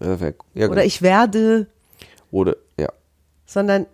wer- 0.00 0.34
ja, 0.54 0.68
oder 0.68 0.84
ich 0.84 1.00
werde, 1.02 1.66
oder 2.30 2.56
ja, 2.78 2.88
sondern 3.46 3.86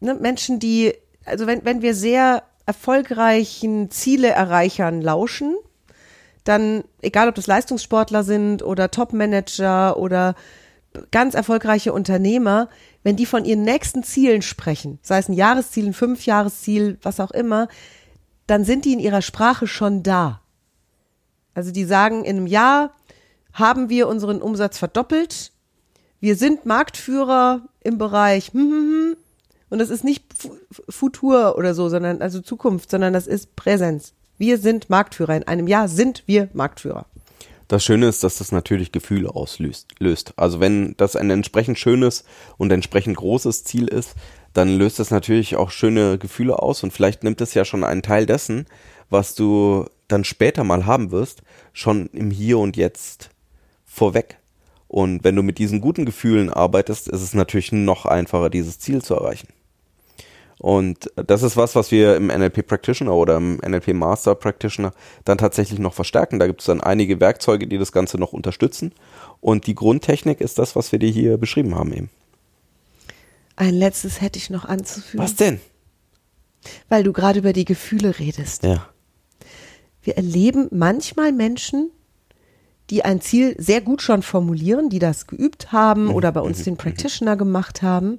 ne, 0.00 0.14
Menschen, 0.14 0.58
die, 0.58 0.92
also 1.24 1.46
wenn, 1.46 1.64
wenn 1.64 1.80
wir 1.82 1.94
sehr 1.94 2.42
erfolgreichen 2.66 3.90
Zieleerreichern 3.90 5.00
lauschen, 5.02 5.56
dann, 6.44 6.84
egal 7.00 7.28
ob 7.28 7.34
das 7.34 7.46
Leistungssportler 7.46 8.22
sind 8.22 8.62
oder 8.62 8.90
Topmanager 8.90 9.96
oder 9.96 10.34
ganz 11.10 11.34
erfolgreiche 11.34 11.92
Unternehmer, 11.92 12.68
wenn 13.02 13.16
die 13.16 13.26
von 13.26 13.44
ihren 13.44 13.62
nächsten 13.62 14.02
Zielen 14.02 14.42
sprechen, 14.42 14.98
sei 15.02 15.18
es 15.18 15.28
ein 15.28 15.34
Jahresziel, 15.34 15.86
ein 15.86 15.94
Fünfjahresziel, 15.94 16.98
was 17.02 17.20
auch 17.20 17.30
immer, 17.30 17.68
dann 18.46 18.64
sind 18.64 18.84
die 18.84 18.92
in 18.92 18.98
ihrer 19.00 19.22
Sprache 19.22 19.66
schon 19.66 20.02
da. 20.02 20.40
Also 21.54 21.70
die 21.70 21.84
sagen, 21.84 22.24
in 22.24 22.36
einem 22.36 22.46
Jahr 22.46 22.92
haben 23.52 23.88
wir 23.88 24.08
unseren 24.08 24.42
Umsatz 24.42 24.78
verdoppelt, 24.78 25.52
wir 26.20 26.36
sind 26.36 26.64
Marktführer 26.64 27.62
im 27.82 27.98
Bereich 27.98 28.52
hm, 28.52 28.60
hm, 28.60 28.70
hm. 28.70 29.16
Und 29.74 29.80
das 29.80 29.90
ist 29.90 30.04
nicht 30.04 30.22
Fu- 30.38 30.56
Futur 30.88 31.58
oder 31.58 31.74
so, 31.74 31.88
sondern 31.88 32.22
also 32.22 32.40
Zukunft, 32.40 32.92
sondern 32.92 33.12
das 33.12 33.26
ist 33.26 33.56
Präsenz. 33.56 34.12
Wir 34.38 34.56
sind 34.56 34.88
Marktführer. 34.88 35.34
In 35.36 35.48
einem 35.48 35.66
Jahr 35.66 35.88
sind 35.88 36.22
wir 36.26 36.48
Marktführer. 36.52 37.06
Das 37.66 37.82
Schöne 37.82 38.06
ist, 38.06 38.22
dass 38.22 38.38
das 38.38 38.52
natürlich 38.52 38.92
Gefühle 38.92 39.34
auslöst. 39.34 39.88
Löst. 39.98 40.32
Also 40.36 40.60
wenn 40.60 40.94
das 40.96 41.16
ein 41.16 41.28
entsprechend 41.30 41.76
schönes 41.76 42.24
und 42.56 42.70
entsprechend 42.70 43.16
großes 43.16 43.64
Ziel 43.64 43.88
ist, 43.88 44.14
dann 44.52 44.68
löst 44.68 45.00
das 45.00 45.10
natürlich 45.10 45.56
auch 45.56 45.72
schöne 45.72 46.18
Gefühle 46.18 46.60
aus 46.60 46.84
und 46.84 46.92
vielleicht 46.92 47.24
nimmt 47.24 47.40
es 47.40 47.54
ja 47.54 47.64
schon 47.64 47.82
einen 47.82 48.02
Teil 48.02 48.26
dessen, 48.26 48.66
was 49.10 49.34
du 49.34 49.86
dann 50.06 50.22
später 50.22 50.62
mal 50.62 50.86
haben 50.86 51.10
wirst, 51.10 51.42
schon 51.72 52.06
im 52.12 52.30
Hier 52.30 52.58
und 52.60 52.76
Jetzt 52.76 53.30
vorweg. 53.84 54.38
Und 54.86 55.24
wenn 55.24 55.34
du 55.34 55.42
mit 55.42 55.58
diesen 55.58 55.80
guten 55.80 56.04
Gefühlen 56.04 56.50
arbeitest, 56.50 57.08
ist 57.08 57.22
es 57.22 57.34
natürlich 57.34 57.72
noch 57.72 58.06
einfacher, 58.06 58.50
dieses 58.50 58.78
Ziel 58.78 59.02
zu 59.02 59.14
erreichen. 59.14 59.48
Und 60.64 61.10
das 61.16 61.42
ist 61.42 61.58
was, 61.58 61.74
was 61.74 61.90
wir 61.90 62.16
im 62.16 62.28
NLP 62.28 62.66
Practitioner 62.66 63.12
oder 63.12 63.36
im 63.36 63.56
NLP 63.56 63.88
Master 63.88 64.34
Practitioner 64.34 64.94
dann 65.26 65.36
tatsächlich 65.36 65.78
noch 65.78 65.92
verstärken. 65.92 66.38
Da 66.38 66.46
gibt 66.46 66.60
es 66.62 66.66
dann 66.66 66.80
einige 66.80 67.20
Werkzeuge, 67.20 67.66
die 67.66 67.76
das 67.76 67.92
Ganze 67.92 68.16
noch 68.16 68.32
unterstützen. 68.32 68.94
Und 69.42 69.66
die 69.66 69.74
Grundtechnik 69.74 70.40
ist 70.40 70.58
das, 70.58 70.74
was 70.74 70.90
wir 70.90 70.98
dir 70.98 71.10
hier 71.10 71.36
beschrieben 71.36 71.74
haben 71.74 71.92
eben. 71.92 72.10
Ein 73.56 73.74
letztes 73.74 74.22
hätte 74.22 74.38
ich 74.38 74.48
noch 74.48 74.64
anzufügen, 74.64 75.22
Was 75.22 75.36
denn? 75.36 75.60
weil 76.88 77.02
du 77.02 77.12
gerade 77.12 77.40
über 77.40 77.52
die 77.52 77.66
Gefühle 77.66 78.18
redest. 78.18 78.62
Ja. 78.62 78.88
Wir 80.02 80.16
erleben 80.16 80.68
manchmal 80.70 81.32
Menschen, 81.32 81.90
die 82.88 83.04
ein 83.04 83.20
Ziel 83.20 83.54
sehr 83.58 83.82
gut 83.82 84.00
schon 84.00 84.22
formulieren, 84.22 84.88
die 84.88 84.98
das 84.98 85.26
geübt 85.26 85.72
haben 85.72 86.08
oder 86.08 86.32
bei 86.32 86.40
uns 86.40 86.64
den 86.64 86.78
Practitioner 86.78 87.36
gemacht 87.36 87.82
haben. 87.82 88.18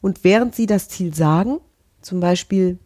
Und 0.00 0.22
während 0.22 0.54
sie 0.54 0.66
das 0.66 0.88
Ziel 0.88 1.12
sagen, 1.12 1.58
zum 2.00 2.20
Beispiel, 2.20 2.78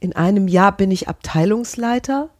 in 0.00 0.14
einem 0.14 0.48
Jahr 0.48 0.76
bin 0.76 0.90
ich 0.90 1.08
Abteilungsleiter, 1.08 2.30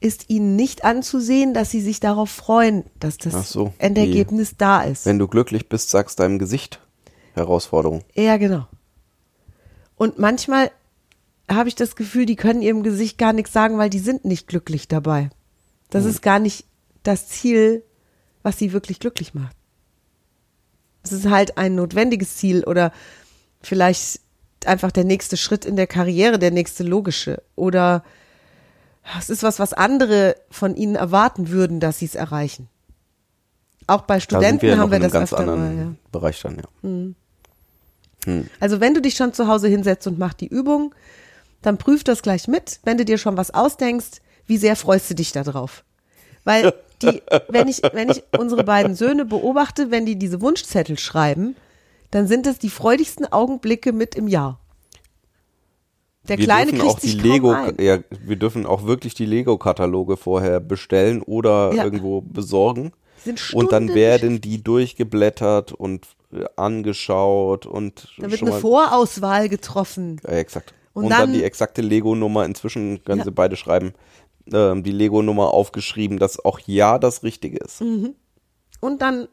ist 0.00 0.30
ihnen 0.30 0.56
nicht 0.56 0.84
anzusehen, 0.84 1.54
dass 1.54 1.70
sie 1.70 1.80
sich 1.80 2.00
darauf 2.00 2.30
freuen, 2.30 2.84
dass 3.00 3.18
das 3.18 3.50
so, 3.50 3.72
Endergebnis 3.78 4.56
da 4.56 4.82
ist. 4.82 5.06
Wenn 5.06 5.18
du 5.18 5.28
glücklich 5.28 5.68
bist, 5.68 5.90
sagst 5.90 6.20
deinem 6.20 6.38
Gesicht 6.38 6.80
Herausforderung. 7.34 8.02
Ja, 8.14 8.36
genau. 8.36 8.66
Und 9.96 10.18
manchmal 10.18 10.70
habe 11.48 11.68
ich 11.68 11.74
das 11.74 11.96
Gefühl, 11.96 12.26
die 12.26 12.36
können 12.36 12.62
ihrem 12.62 12.82
Gesicht 12.82 13.18
gar 13.18 13.32
nichts 13.32 13.52
sagen, 13.52 13.78
weil 13.78 13.90
die 13.90 13.98
sind 13.98 14.24
nicht 14.24 14.46
glücklich 14.46 14.86
dabei. 14.88 15.30
Das 15.90 16.04
ist 16.04 16.20
gar 16.20 16.38
nicht 16.38 16.66
das 17.02 17.28
Ziel, 17.28 17.82
was 18.42 18.58
sie 18.58 18.72
wirklich 18.72 19.00
glücklich 19.00 19.34
macht. 19.34 19.56
Es 21.02 21.12
ist 21.12 21.30
halt 21.30 21.56
ein 21.56 21.74
notwendiges 21.74 22.36
Ziel 22.36 22.64
oder 22.64 22.92
vielleicht 23.68 24.20
einfach 24.64 24.90
der 24.90 25.04
nächste 25.04 25.36
Schritt 25.36 25.64
in 25.64 25.76
der 25.76 25.86
Karriere, 25.86 26.38
der 26.38 26.50
nächste 26.50 26.82
logische. 26.82 27.42
Oder 27.54 28.02
es 29.18 29.30
ist 29.30 29.42
was, 29.42 29.58
was 29.58 29.72
andere 29.72 30.36
von 30.50 30.74
ihnen 30.74 30.96
erwarten 30.96 31.50
würden, 31.50 31.80
dass 31.80 31.98
sie 32.00 32.06
es 32.06 32.14
erreichen. 32.14 32.68
Auch 33.86 34.02
bei 34.02 34.16
Da 34.16 34.20
Studenten 34.20 34.60
sind 34.60 34.68
wir 34.70 34.78
haben 34.78 34.90
wir 34.90 34.98
das 34.98 35.12
ganz 35.12 35.32
öfter 35.32 35.38
anderen 35.40 35.76
mal. 35.76 35.84
Ja. 35.84 35.94
Bereich 36.12 36.40
dann, 36.40 36.56
ja. 36.56 37.14
Also 38.60 38.80
wenn 38.80 38.94
du 38.94 39.00
dich 39.00 39.14
schon 39.14 39.32
zu 39.32 39.46
Hause 39.46 39.68
hinsetzt 39.68 40.06
und 40.06 40.18
mach 40.18 40.34
die 40.34 40.48
Übung, 40.48 40.94
dann 41.62 41.78
prüf 41.78 42.04
das 42.04 42.22
gleich 42.22 42.48
mit. 42.48 42.80
Wenn 42.84 42.98
du 42.98 43.04
dir 43.04 43.16
schon 43.16 43.36
was 43.36 43.52
ausdenkst, 43.52 44.20
wie 44.46 44.58
sehr 44.58 44.76
freust 44.76 45.10
du 45.10 45.14
dich 45.14 45.32
da 45.32 45.42
drauf? 45.42 45.84
Weil 46.44 46.74
die, 47.02 47.22
wenn 47.48 47.68
ich, 47.68 47.82
wenn 47.92 48.10
ich 48.10 48.22
unsere 48.36 48.64
beiden 48.64 48.94
Söhne 48.94 49.24
beobachte, 49.24 49.90
wenn 49.90 50.04
die 50.04 50.16
diese 50.16 50.40
Wunschzettel 50.40 50.98
schreiben, 50.98 51.56
dann 52.10 52.26
sind 52.26 52.46
das 52.46 52.58
die 52.58 52.70
freudigsten 52.70 53.30
Augenblicke 53.30 53.92
mit 53.92 54.14
im 54.14 54.28
Jahr. 54.28 54.60
Der 56.28 56.36
wir 56.38 56.44
Kleine 56.44 56.72
dürfen 56.72 56.78
kriegt 56.80 56.94
auch 56.94 57.00
die 57.00 57.06
sich 57.08 57.22
Lego, 57.22 57.54
ja, 57.80 57.98
wir 58.22 58.36
dürfen 58.36 58.66
auch 58.66 58.84
wirklich 58.84 59.14
die 59.14 59.24
Lego-Kataloge 59.24 60.16
vorher 60.16 60.60
bestellen 60.60 61.22
oder 61.22 61.72
Ja. 61.74 61.84
irgendwo 61.84 62.20
besorgen. 62.20 62.92
Sind 63.24 63.52
Und 63.54 63.72
dann 63.72 63.94
werden 63.94 64.40
die 64.40 64.62
durchgeblättert 64.62 65.72
und 65.72 66.06
äh, 66.32 66.44
angeschaut 66.56 67.64
und 67.66 68.08
Da 68.18 68.30
wird 68.30 68.42
eine 68.42 68.52
Vorauswahl 68.52 69.48
getroffen. 69.48 70.20
ja, 70.24 70.34
exakt. 70.34 70.74
Und 70.92 71.04
Und, 71.04 71.10
dann, 71.10 71.20
dann- 71.20 71.32
die 71.32 71.42
exakte 71.44 71.80
Lego-Nummer. 71.82 72.44
Inzwischen 72.44 73.02
können 73.04 73.18
Ja. 73.20 73.24
sie 73.24 73.30
beide 73.32 73.56
schreiben, 73.56 73.92
ähm, 74.52 74.82
die 74.82 74.92
Lego-Nummer 74.92 75.54
aufgeschrieben, 75.54 76.18
dass 76.18 76.44
auch 76.44 76.58
ja 76.66 76.98
das 76.98 77.22
Richtige 77.22 77.58
ist. 77.58 77.80
Mhm. 77.80 78.14
Und 78.80 79.00
dann 79.02 79.28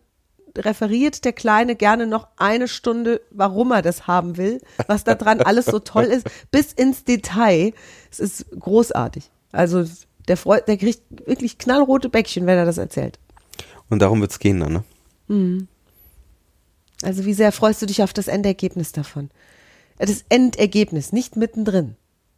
referiert 0.57 1.25
der 1.25 1.33
Kleine 1.33 1.75
gerne 1.75 2.07
noch 2.07 2.27
eine 2.37 2.67
Stunde, 2.67 3.21
warum 3.31 3.71
er 3.71 3.81
das 3.81 4.07
haben 4.07 4.37
will, 4.37 4.61
was 4.87 5.03
da 5.03 5.15
dran 5.15 5.41
alles 5.41 5.65
so 5.65 5.79
toll 5.79 6.05
ist, 6.05 6.27
bis 6.51 6.73
ins 6.73 7.03
Detail. 7.03 7.73
Es 8.11 8.19
ist 8.19 8.45
großartig. 8.59 9.29
Also 9.51 9.85
der, 10.27 10.37
freut, 10.37 10.67
der 10.67 10.77
kriegt 10.77 11.01
wirklich 11.27 11.57
knallrote 11.57 12.09
Bäckchen, 12.09 12.45
wenn 12.45 12.57
er 12.57 12.65
das 12.65 12.77
erzählt. 12.77 13.19
Und 13.89 13.99
darum 13.99 14.21
wird's 14.21 14.39
gehen 14.39 14.59
dann, 14.59 14.73
ne? 14.73 14.83
Also 17.03 17.25
wie 17.25 17.33
sehr 17.33 17.51
freust 17.51 17.81
du 17.81 17.85
dich 17.85 18.03
auf 18.03 18.13
das 18.13 18.27
Endergebnis 18.27 18.91
davon? 18.91 19.29
Das 19.97 20.25
Endergebnis, 20.29 21.11
nicht 21.13 21.35
mittendrin. 21.35 21.95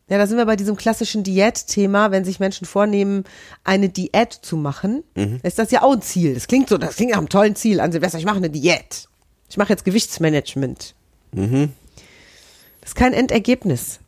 Ja, 0.09 0.17
da 0.17 0.25
sind 0.25 0.37
wir 0.37 0.45
bei 0.45 0.55
diesem 0.55 0.77
klassischen 0.77 1.23
Diät-Thema, 1.23 2.11
wenn 2.11 2.23
sich 2.23 2.39
Menschen 2.39 2.65
vornehmen, 2.65 3.25
eine 3.65 3.89
Diät 3.89 4.31
zu 4.31 4.55
machen, 4.55 5.03
ist 5.43 5.59
das 5.59 5.69
ja 5.71 5.83
auch 5.83 5.91
ein 5.91 6.01
Ziel. 6.01 6.33
Das 6.33 6.47
klingt 6.47 6.69
so, 6.69 6.77
das 6.77 6.95
klingt 6.95 7.11
nach 7.11 7.17
einem 7.17 7.27
tollen 7.27 7.55
Ziel 7.57 7.81
an 7.81 7.91
Silvester. 7.91 8.17
Ich 8.17 8.25
mache 8.25 8.37
eine 8.37 8.49
Diät. 8.49 9.09
Ich 9.49 9.57
mache 9.57 9.69
jetzt 9.69 9.83
Gewichtsmanagement. 9.83 10.95
Das 11.31 12.91
ist 12.91 12.95
kein 12.95 13.11
Endergebnis. 13.13 13.99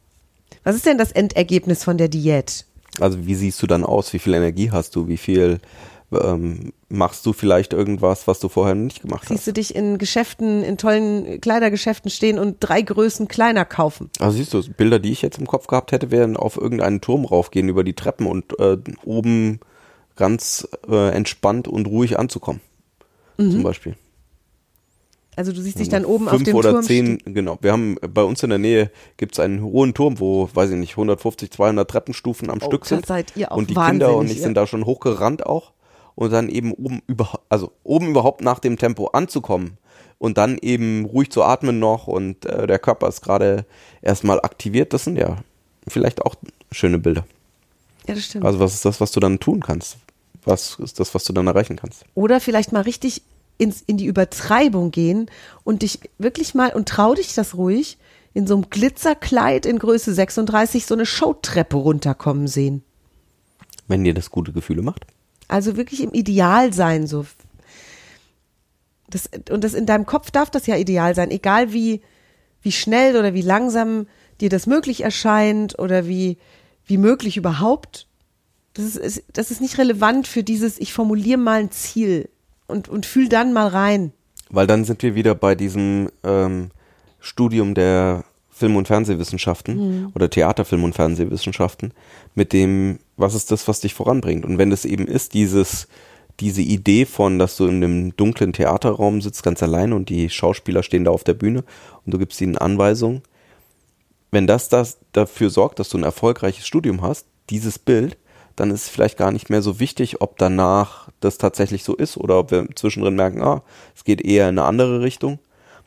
Was 0.64 0.76
ist 0.76 0.86
denn 0.86 0.98
das 0.98 1.12
Endergebnis 1.12 1.84
von 1.84 1.98
der 1.98 2.08
Diät? 2.08 2.66
Also 3.02 3.26
wie 3.26 3.36
siehst 3.36 3.62
du 3.62 3.68
dann 3.68 3.84
aus? 3.84 4.14
Wie 4.14 4.20
viel 4.20 4.34
Energie 4.34 4.72
hast 4.72 4.96
du? 4.96 5.08
Wie 5.10 5.18
viel 5.18 5.60
ähm, 6.12 6.74
machst 6.90 7.26
du 7.26 7.34
vielleicht 7.34 7.74
irgendwas, 7.74 8.28
was 8.28 8.40
du 8.40 8.50
vorher 8.50 8.76
nicht 8.76 9.02
gemacht 9.02 9.28
Siehst 9.28 9.40
hast? 9.42 9.48
du 9.48 9.54
dich 9.54 9.76
in 9.76 9.98
Geschäften, 9.98 10.64
in 10.64 10.78
tollen 10.78 11.40
Kleidergeschäften 11.42 12.10
stehen 12.10 12.40
und 12.40 12.58
drei 12.60 12.82
Größen 12.82 13.28
kleiner 13.28 13.66
kaufen? 13.66 14.10
Also 14.20 14.38
siehst 14.38 14.54
du, 14.54 14.62
Bilder, 14.74 15.00
die 15.00 15.12
ich 15.12 15.22
jetzt 15.22 15.38
im 15.38 15.48
Kopf 15.48 15.68
gehabt 15.68 15.92
hätte, 15.92 16.12
wären 16.12 16.36
auf 16.38 16.58
irgendeinen 16.58 17.02
Turm 17.02 17.26
raufgehen 17.26 17.70
über 17.70 17.84
die 17.84 17.94
Treppen 17.94 18.26
und 18.26 18.60
äh, 18.60 18.78
oben 19.04 19.60
ganz 20.16 20.68
äh, 20.90 21.10
entspannt 21.12 21.68
und 21.68 21.86
ruhig 21.88 22.18
anzukommen. 22.20 22.62
Mhm. 23.38 23.52
Zum 23.52 23.64
Beispiel. 23.64 23.96
Also 25.36 25.54
du 25.54 25.62
siehst 25.62 25.80
dich 25.80 25.88
dann 25.88 26.04
oben 26.04 26.28
auf 26.28 26.34
Fünf 26.34 26.44
dem 26.44 26.56
oder 26.58 26.72
Turm 26.72 26.84
zehn, 26.84 27.18
genau. 27.24 27.58
Wir 27.62 27.72
haben 27.72 27.96
bei 28.02 28.24
uns 28.24 28.44
in 28.44 28.50
der 28.50 28.60
Nähe 28.60 28.92
gibt's 29.16 29.40
einen 29.40 29.62
hohen 29.64 29.94
Turm, 29.94 30.20
wo, 30.20 30.50
weiß 30.54 30.72
ich 30.72 30.76
nicht, 30.76 30.92
150, 30.94 31.50
200 31.52 31.90
Treppenstufen 31.90 32.50
am 32.50 32.60
Oh, 32.62 32.66
Stück 32.66 32.86
sind. 32.86 33.06
seid 33.06 33.38
ihr 33.38 33.50
auch 33.50 33.56
und 33.56 33.70
die 33.70 33.76
Kinder 33.76 34.18
und 34.18 34.30
ich 34.30 34.38
ja. 34.38 34.44
sind 34.44 34.56
da 34.56 34.68
schon 34.68 34.86
hochgerannt 34.86 35.46
auch. 35.46 35.72
Und 36.20 36.34
dann 36.34 36.50
eben 36.50 36.74
oben 36.74 37.02
über, 37.08 37.40
also 37.48 37.72
oben 37.86 38.10
überhaupt 38.10 38.42
nach 38.42 38.60
dem 38.60 38.78
Tempo 38.78 39.08
anzukommen 39.08 39.78
und 40.18 40.38
dann 40.38 40.58
eben 40.58 41.06
ruhig 41.06 41.32
zu 41.32 41.44
atmen 41.44 41.80
noch 41.80 42.08
und 42.08 42.46
äh, 42.46 42.68
der 42.68 42.78
Körper 42.78 43.08
ist 43.08 43.22
gerade 43.22 43.66
erstmal 44.02 44.42
aktiviert. 44.42 44.92
Das 44.92 45.06
sind 45.06 45.16
ja 45.16 45.38
vielleicht 45.88 46.22
auch 46.22 46.36
schöne 46.74 47.00
Bilder. 47.00 47.26
Ja, 48.06 48.16
das 48.16 48.26
stimmt. 48.26 48.44
Also 48.44 48.60
was 48.60 48.74
ist 48.74 48.84
das, 48.84 49.00
was 49.00 49.14
du 49.14 49.22
dann 49.22 49.40
tun 49.40 49.62
kannst? 49.62 49.96
Was 50.44 50.78
ist 50.80 51.00
das, 51.00 51.16
was 51.16 51.24
du 51.24 51.32
dann 51.32 51.48
erreichen 51.48 51.78
kannst? 51.78 52.04
Oder 52.16 52.42
vielleicht 52.42 52.74
mal 52.74 52.82
richtig 52.82 53.22
ins, 53.58 53.82
in 53.82 53.96
die 53.96 54.06
Übertreibung 54.06 54.92
gehen 54.92 55.32
und 55.64 55.84
dich 55.84 56.02
wirklich 56.18 56.54
mal, 56.54 56.74
und 56.74 56.90
trau 56.90 57.14
dich 57.14 57.34
das 57.34 57.56
ruhig, 57.56 57.98
in 58.34 58.46
so 58.46 58.56
einem 58.56 58.70
Glitzerkleid 58.70 59.66
in 59.66 59.80
Größe 59.80 60.14
36 60.14 60.86
so 60.86 60.96
eine 60.96 61.06
Showtreppe 61.06 61.78
runterkommen 61.78 62.48
sehen. 62.48 62.84
Wenn 63.88 64.04
dir 64.04 64.14
das 64.14 64.32
gute 64.32 64.52
Gefühle 64.52 64.82
macht? 64.82 65.06
Also 65.50 65.76
wirklich 65.76 66.02
im 66.02 66.14
Ideal 66.14 66.72
sein, 66.72 67.08
so. 67.08 67.26
Das, 69.10 69.30
und 69.50 69.64
das 69.64 69.74
in 69.74 69.88
deinem 69.88 70.06
Kopf 70.06 70.32
darf 70.32 70.52
das 70.52 70.68
ja 70.68 70.78
ideal 70.78 71.16
sein, 71.16 71.32
egal 71.32 71.74
wie, 71.74 72.02
wie 72.62 72.72
schnell 72.72 73.18
oder 73.18 73.34
wie 73.34 73.42
langsam 73.42 74.08
dir 74.40 74.50
das 74.50 74.68
möglich 74.68 75.02
erscheint 75.02 75.78
oder 75.80 76.08
wie, 76.08 76.38
wie 76.86 76.98
möglich 76.98 77.36
überhaupt. 77.36 78.08
Das 78.76 78.96
ist, 78.96 79.24
das 79.34 79.50
ist 79.50 79.60
nicht 79.60 79.80
relevant 79.80 80.28
für 80.28 80.44
dieses, 80.44 80.80
ich 80.80 80.94
formuliere 80.94 81.40
mal 81.40 81.60
ein 81.60 81.72
Ziel 81.72 82.30
und, 82.68 82.88
und 82.88 83.08
fühl 83.08 83.28
dann 83.28 83.52
mal 83.52 83.68
rein. 83.68 84.14
Weil 84.52 84.68
dann 84.68 84.86
sind 84.86 85.02
wir 85.02 85.16
wieder 85.16 85.34
bei 85.34 85.56
diesem 85.56 86.10
ähm, 86.24 86.70
Studium 87.20 87.74
der 87.74 88.24
Film- 88.60 88.76
und 88.76 88.88
Fernsehwissenschaften 88.88 90.12
oder 90.14 90.30
Theaterfilm- 90.30 90.84
und 90.84 90.94
Fernsehwissenschaften 90.94 91.94
mit 92.36 92.54
dem, 92.54 93.00
was 93.18 93.36
ist 93.36 93.52
das, 93.52 93.68
was 93.68 93.80
dich 93.80 93.94
voranbringt? 93.94 94.46
Und 94.46 94.58
wenn 94.58 94.70
das 94.70 94.86
eben 94.86 95.08
ist, 95.08 95.34
dieses, 95.34 95.88
diese 96.40 96.62
Idee 96.62 97.06
von, 97.06 97.40
dass 97.40 97.56
du 97.56 97.66
in 97.66 97.84
einem 97.84 98.16
dunklen 98.18 98.54
Theaterraum 98.54 99.22
sitzt, 99.22 99.44
ganz 99.44 99.64
alleine 99.64 99.96
und 99.96 100.10
die 100.10 100.30
Schauspieler 100.30 100.84
stehen 100.84 101.06
da 101.06 101.12
auf 101.12 101.24
der 101.24 101.34
Bühne 101.34 101.64
und 102.06 102.14
du 102.14 102.20
gibst 102.20 102.42
ihnen 102.42 102.58
Anweisungen, 102.58 103.22
wenn 104.32 104.46
das, 104.46 104.70
das 104.70 105.00
dafür 105.14 105.50
sorgt, 105.50 105.80
dass 105.80 105.90
du 105.90 105.98
ein 105.98 106.04
erfolgreiches 106.04 106.68
Studium 106.68 107.02
hast, 107.02 107.26
dieses 107.50 107.80
Bild, 107.80 108.18
dann 108.56 108.72
ist 108.72 108.84
es 108.84 108.90
vielleicht 108.90 109.18
gar 109.18 109.32
nicht 109.32 109.50
mehr 109.50 109.62
so 109.62 109.80
wichtig, 109.80 110.22
ob 110.22 110.38
danach 110.38 111.10
das 111.22 111.38
tatsächlich 111.38 111.84
so 111.84 111.96
ist 111.96 112.18
oder 112.18 112.38
ob 112.38 112.52
wir 112.52 112.68
zwischendrin 112.76 113.16
merken, 113.16 113.42
ah, 113.42 113.64
es 113.96 114.04
geht 114.04 114.22
eher 114.22 114.50
in 114.50 114.60
eine 114.60 114.68
andere 114.68 115.02
Richtung. 115.02 115.40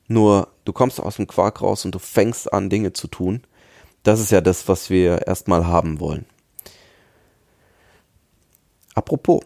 Nur 0.09 0.49
du 0.65 0.73
kommst 0.73 1.01
aus 1.01 1.17
dem 1.17 1.27
Quark 1.27 1.63
raus 1.63 1.85
und 1.85 1.95
du 1.95 1.99
fängst 1.99 2.53
an, 2.53 2.71
Dinge 2.71 2.93
zu 2.93 3.09
tun. 3.09 3.43
Das 4.03 4.21
ist 4.21 4.31
ja 4.31 4.41
das, 4.41 4.69
was 4.69 4.91
wir 4.91 5.27
erstmal 5.27 5.67
haben 5.67 6.01
wollen. 6.01 6.27
Apropos, 8.95 9.43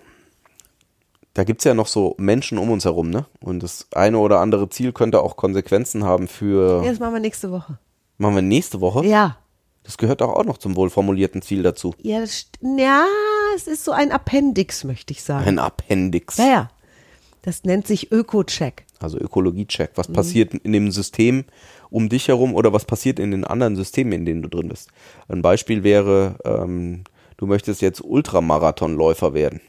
da 1.35 1.45
gibt's 1.45 1.65
ja 1.65 1.75
noch 1.75 1.87
so 1.87 2.15
Menschen 2.19 2.57
um 2.57 2.71
uns 2.71 2.87
herum, 2.87 3.11
ne? 3.11 3.27
Und 3.41 3.63
das 3.63 3.87
eine 3.93 4.19
oder 4.19 4.41
andere 4.41 4.71
Ziel 4.71 4.93
könnte 4.93 5.21
auch 5.21 5.37
Konsequenzen 5.37 6.03
haben 6.03 6.29
für. 6.29 6.83
Ja, 6.83 6.91
das 6.91 6.99
machen 6.99 7.13
wir 7.13 7.21
nächste 7.21 7.51
Woche. 7.51 7.79
Machen 8.17 8.37
wir 8.37 8.43
nächste 8.43 8.81
Woche. 8.81 9.05
Ja. 9.05 9.37
Das 9.83 9.99
gehört 9.99 10.23
doch 10.23 10.31
auch 10.31 10.45
noch 10.45 10.59
zum 10.59 10.75
wohlformulierten 10.75 11.43
Ziel 11.43 11.63
dazu. 11.63 11.95
Ja, 12.01 12.21
das, 12.21 12.47
ja, 12.63 13.05
es 13.55 13.67
ist 13.69 13.85
so 13.85 13.93
ein 13.93 14.11
Appendix, 14.11 14.83
möchte 14.83 15.13
ich 15.13 15.23
sagen. 15.23 15.47
Ein 15.47 15.59
Appendix. 15.59 16.39
Ja, 16.39 16.47
ja. 16.47 16.71
Das 17.43 17.65
nennt 17.65 17.87
sich 17.87 18.11
Öko-Check. 18.11 18.86
Also 18.99 19.19
Ökologiecheck. 19.19 19.93
Was 19.97 20.09
passiert 20.09 20.55
in 20.55 20.73
dem 20.73 20.91
System 20.91 21.45
um 21.91 22.09
dich 22.09 22.29
herum 22.29 22.55
oder 22.55 22.73
was 22.73 22.85
passiert 22.85 23.19
in 23.19 23.31
den 23.31 23.45
anderen 23.45 23.77
Systemen, 23.77 24.13
in 24.13 24.25
denen 24.27 24.43
du 24.43 24.49
drin 24.49 24.69
bist? 24.69 24.91
Ein 25.29 25.43
Beispiel 25.43 25.83
wäre, 25.85 26.37
ähm, 26.45 27.05
du 27.37 27.47
möchtest 27.47 27.83
jetzt 27.83 28.03
Ultramarathonläufer 28.03 29.35
werden. 29.35 29.61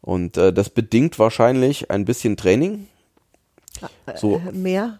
Und 0.00 0.36
äh, 0.36 0.52
das 0.52 0.68
bedingt 0.70 1.18
wahrscheinlich 1.18 1.90
ein 1.90 2.04
bisschen 2.04 2.36
Training. 2.36 2.88
So 4.16 4.36
Äh, 4.36 4.52
Mehr? 4.52 4.98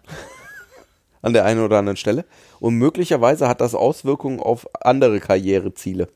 an 1.21 1.33
der 1.33 1.45
einen 1.45 1.61
oder 1.61 1.79
anderen 1.79 1.97
Stelle. 1.97 2.25
Und 2.59 2.75
möglicherweise 2.75 3.47
hat 3.47 3.59
das 3.61 3.75
Auswirkungen 3.75 4.39
auf 4.39 4.67
andere 4.81 5.19
Karriereziele. 5.19 6.07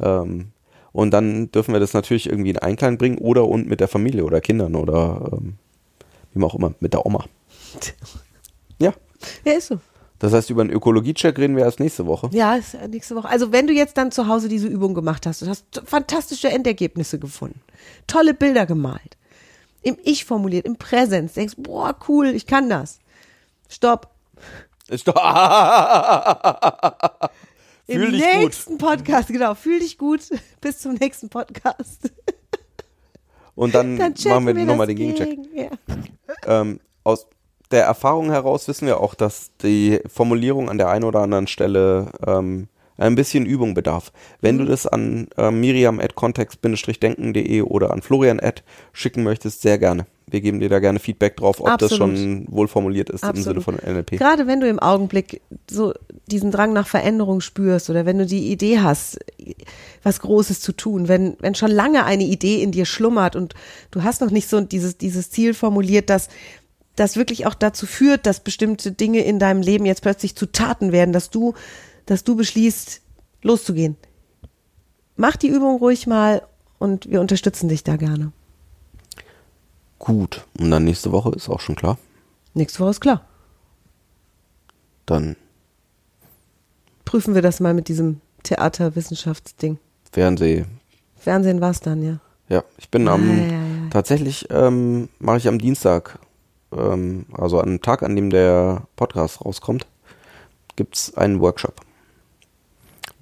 Ähm, 0.00 0.52
und 0.92 1.10
dann 1.10 1.50
dürfen 1.50 1.72
wir 1.72 1.80
das 1.80 1.92
natürlich 1.92 2.28
irgendwie 2.28 2.50
in 2.50 2.58
Einklang 2.58 2.98
bringen 2.98 3.18
oder 3.18 3.46
und 3.46 3.68
mit 3.68 3.80
der 3.80 3.88
Familie 3.88 4.24
oder 4.24 4.40
Kindern 4.40 4.74
oder 4.76 5.30
ähm, 5.32 5.54
wie 6.34 6.44
auch 6.44 6.54
immer, 6.54 6.74
mit 6.80 6.92
der 6.92 7.06
Oma. 7.06 7.24
Ja. 8.80 8.92
Ja, 9.44 9.52
ist 9.52 9.68
so. 9.68 9.78
Das 10.18 10.32
heißt, 10.32 10.50
über 10.50 10.62
einen 10.62 10.70
Ökologiecheck 10.70 11.38
reden 11.38 11.56
wir 11.56 11.64
erst 11.64 11.78
nächste 11.80 12.06
Woche. 12.06 12.28
Ja, 12.32 12.56
ist 12.56 12.74
ja 12.74 12.86
nächste 12.88 13.14
Woche. 13.14 13.28
Also 13.28 13.52
wenn 13.52 13.66
du 13.68 13.72
jetzt 13.72 13.96
dann 13.96 14.10
zu 14.10 14.26
Hause 14.26 14.48
diese 14.48 14.66
Übung 14.66 14.94
gemacht 14.94 15.26
hast 15.26 15.42
und 15.42 15.48
hast 15.48 15.64
fantastische 15.84 16.48
Endergebnisse 16.48 17.18
gefunden, 17.18 17.60
tolle 18.06 18.34
Bilder 18.34 18.66
gemalt, 18.66 19.16
im 19.82 19.96
Ich 20.02 20.24
formuliert, 20.24 20.66
im 20.66 20.76
Präsens, 20.76 21.34
denkst, 21.34 21.54
boah, 21.58 21.96
cool, 22.08 22.28
ich 22.28 22.46
kann 22.46 22.68
das. 22.68 22.98
Stopp. 23.68 24.08
Stopp. 24.92 25.16
Fühl 27.86 28.04
Im 28.04 28.12
dich 28.12 28.22
gut. 28.22 28.34
nächsten 28.40 28.78
Podcast, 28.78 29.28
genau, 29.28 29.54
fühl 29.54 29.78
dich 29.78 29.98
gut. 29.98 30.20
Bis 30.62 30.78
zum 30.78 30.94
nächsten 30.94 31.28
Podcast. 31.28 32.10
Und 33.54 33.74
dann, 33.74 33.96
Dann 33.96 34.14
machen 34.26 34.46
wir, 34.46 34.54
nochmal 34.54 34.86
das 34.86 34.96
den 34.96 34.96
Gegencheck. 34.96 35.30
gegen. 35.30 35.56
Ja. 35.56 36.60
ähm, 36.60 36.80
aus 37.04 37.26
der 37.70 37.84
Erfahrung 37.84 38.30
heraus 38.30 38.68
wissen 38.68 38.86
wir 38.86 39.00
auch, 39.00 39.14
dass 39.14 39.50
die 39.62 40.00
Formulierung 40.06 40.68
an 40.68 40.78
der 40.78 40.88
einen 40.88 41.04
oder 41.04 41.20
anderen 41.20 41.46
Stelle 41.46 42.10
ähm, 42.26 42.68
ein 42.96 43.14
bisschen 43.14 43.44
Übung 43.46 43.74
bedarf. 43.74 44.12
Wenn 44.40 44.56
Mhm. 44.56 44.58
du 44.60 44.64
das 44.66 44.86
an 44.86 45.28
äh, 45.36 45.50
miriam 45.50 46.00
at 46.00 46.14
context-denken.de 46.14 47.62
oder 47.62 47.90
an 47.92 48.02
florian 48.02 48.40
at 48.40 48.62
schicken 48.92 49.22
möchtest, 49.22 49.62
sehr 49.62 49.78
gerne. 49.78 50.06
Wir 50.26 50.40
geben 50.40 50.58
dir 50.60 50.68
da 50.70 50.78
gerne 50.78 51.00
Feedback 51.00 51.36
drauf, 51.36 51.60
ob 51.60 51.66
das 51.78 51.92
Absolut. 51.92 52.16
schon 52.18 52.46
wohl 52.48 52.66
formuliert 52.66 53.10
ist 53.10 53.22
im 53.24 53.36
Sinne 53.36 53.58
Absolut. 53.58 53.64
von 53.64 53.74
NLP. 53.94 54.16
Gerade 54.16 54.46
wenn 54.46 54.60
du 54.60 54.68
im 54.68 54.78
Augenblick 54.78 55.42
so 55.70 55.92
diesen 56.28 56.50
Drang 56.50 56.72
nach 56.72 56.86
Veränderung 56.86 57.40
spürst 57.42 57.90
oder 57.90 58.06
wenn 58.06 58.18
du 58.18 58.24
die 58.24 58.50
Idee 58.50 58.78
hast, 58.78 59.18
was 60.02 60.20
Großes 60.20 60.60
zu 60.60 60.72
tun, 60.72 61.08
wenn, 61.08 61.36
wenn 61.40 61.54
schon 61.54 61.70
lange 61.70 62.04
eine 62.04 62.24
Idee 62.24 62.62
in 62.62 62.72
dir 62.72 62.86
schlummert 62.86 63.36
und 63.36 63.54
du 63.90 64.02
hast 64.02 64.22
noch 64.22 64.30
nicht 64.30 64.48
so 64.48 64.60
dieses, 64.62 64.96
dieses 64.96 65.30
Ziel 65.30 65.52
formuliert, 65.52 66.08
dass 66.08 66.28
das 66.96 67.16
wirklich 67.16 67.46
auch 67.46 67.54
dazu 67.54 67.86
führt, 67.86 68.24
dass 68.24 68.40
bestimmte 68.40 68.92
Dinge 68.92 69.20
in 69.24 69.38
deinem 69.38 69.60
Leben 69.60 69.84
jetzt 69.84 70.00
plötzlich 70.02 70.36
zu 70.36 70.46
Taten 70.46 70.90
werden, 70.90 71.12
dass 71.12 71.28
du, 71.28 71.52
dass 72.06 72.24
du 72.24 72.36
beschließt, 72.36 73.00
loszugehen. 73.42 73.96
Mach 75.16 75.36
die 75.36 75.48
Übung 75.48 75.78
ruhig 75.78 76.06
mal 76.06 76.42
und 76.78 77.08
wir 77.08 77.20
unterstützen 77.20 77.68
dich 77.68 77.84
da 77.84 77.96
gerne. 77.96 78.32
Gut. 79.98 80.44
Und 80.58 80.70
dann 80.70 80.84
nächste 80.84 81.12
Woche 81.12 81.30
ist 81.30 81.48
auch 81.48 81.60
schon 81.60 81.76
klar. 81.76 81.98
Nächste 82.52 82.80
Woche 82.80 82.90
ist 82.90 83.00
klar. 83.00 83.24
Dann 85.06 85.36
Prüfen 87.04 87.34
wir 87.34 87.42
das 87.42 87.60
mal 87.60 87.74
mit 87.74 87.88
diesem 87.88 88.20
Theaterwissenschaftsding. 88.42 89.78
Fernseh. 90.10 90.64
Fernsehen 91.16 91.60
war 91.60 91.70
es 91.70 91.80
dann, 91.80 92.02
ja. 92.02 92.18
Ja, 92.48 92.64
ich 92.76 92.90
bin 92.90 93.08
am 93.08 93.28
Ja, 93.28 93.44
ja, 93.44 93.52
ja. 93.52 93.58
tatsächlich 93.90 94.48
ähm, 94.50 95.08
mache 95.18 95.38
ich 95.38 95.48
am 95.48 95.58
Dienstag, 95.58 96.18
ähm, 96.72 97.26
also 97.32 97.60
an 97.60 97.68
dem 97.68 97.82
Tag, 97.82 98.02
an 98.02 98.16
dem 98.16 98.30
der 98.30 98.86
Podcast 98.96 99.44
rauskommt, 99.44 99.86
gibt's 100.76 101.16
einen 101.16 101.40
Workshop, 101.40 101.80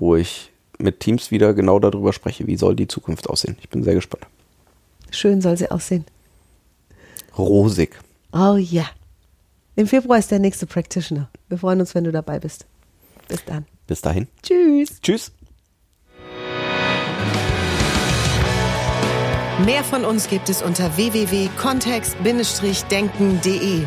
wo 0.03 0.17
ich 0.17 0.51
mit 0.79 0.99
Teams 0.99 1.31
wieder 1.31 1.55
genau 1.55 1.79
darüber 1.79 2.13
spreche, 2.13 2.49
wie 2.49 2.57
soll 2.57 2.75
die 2.75 2.89
Zukunft 2.89 3.31
aussehen. 3.31 3.57
Ich 3.61 3.69
bin 3.69 3.85
sehr 3.85 3.95
gespannt. 3.95 4.27
Schön 5.13 5.41
soll 5.41 5.57
sie 5.57 5.71
aussehen. 5.71 6.05
Rosig. 7.39 7.97
Oh 8.33 8.57
ja. 8.57 8.87
Im 9.77 9.87
Februar 9.87 10.19
ist 10.19 10.33
der 10.33 10.41
nächste 10.41 10.67
Practitioner. 10.67 11.29
Wir 11.49 11.57
freuen 11.57 11.79
uns, 11.79 11.95
wenn 11.95 12.03
du 12.03 12.11
dabei 12.11 12.41
bist. 12.41 12.67
Bis 13.29 13.45
dann. 13.45 13.65
Bis 13.87 14.01
dahin. 14.01 14.27
Tschüss. 14.43 15.01
Tschüss. 15.01 15.31
Mehr 19.65 19.85
von 19.85 20.05
uns 20.05 20.29
gibt 20.29 20.49
es 20.49 20.63
unter 20.63 20.97
www.kontext-denken.de. 20.97 23.87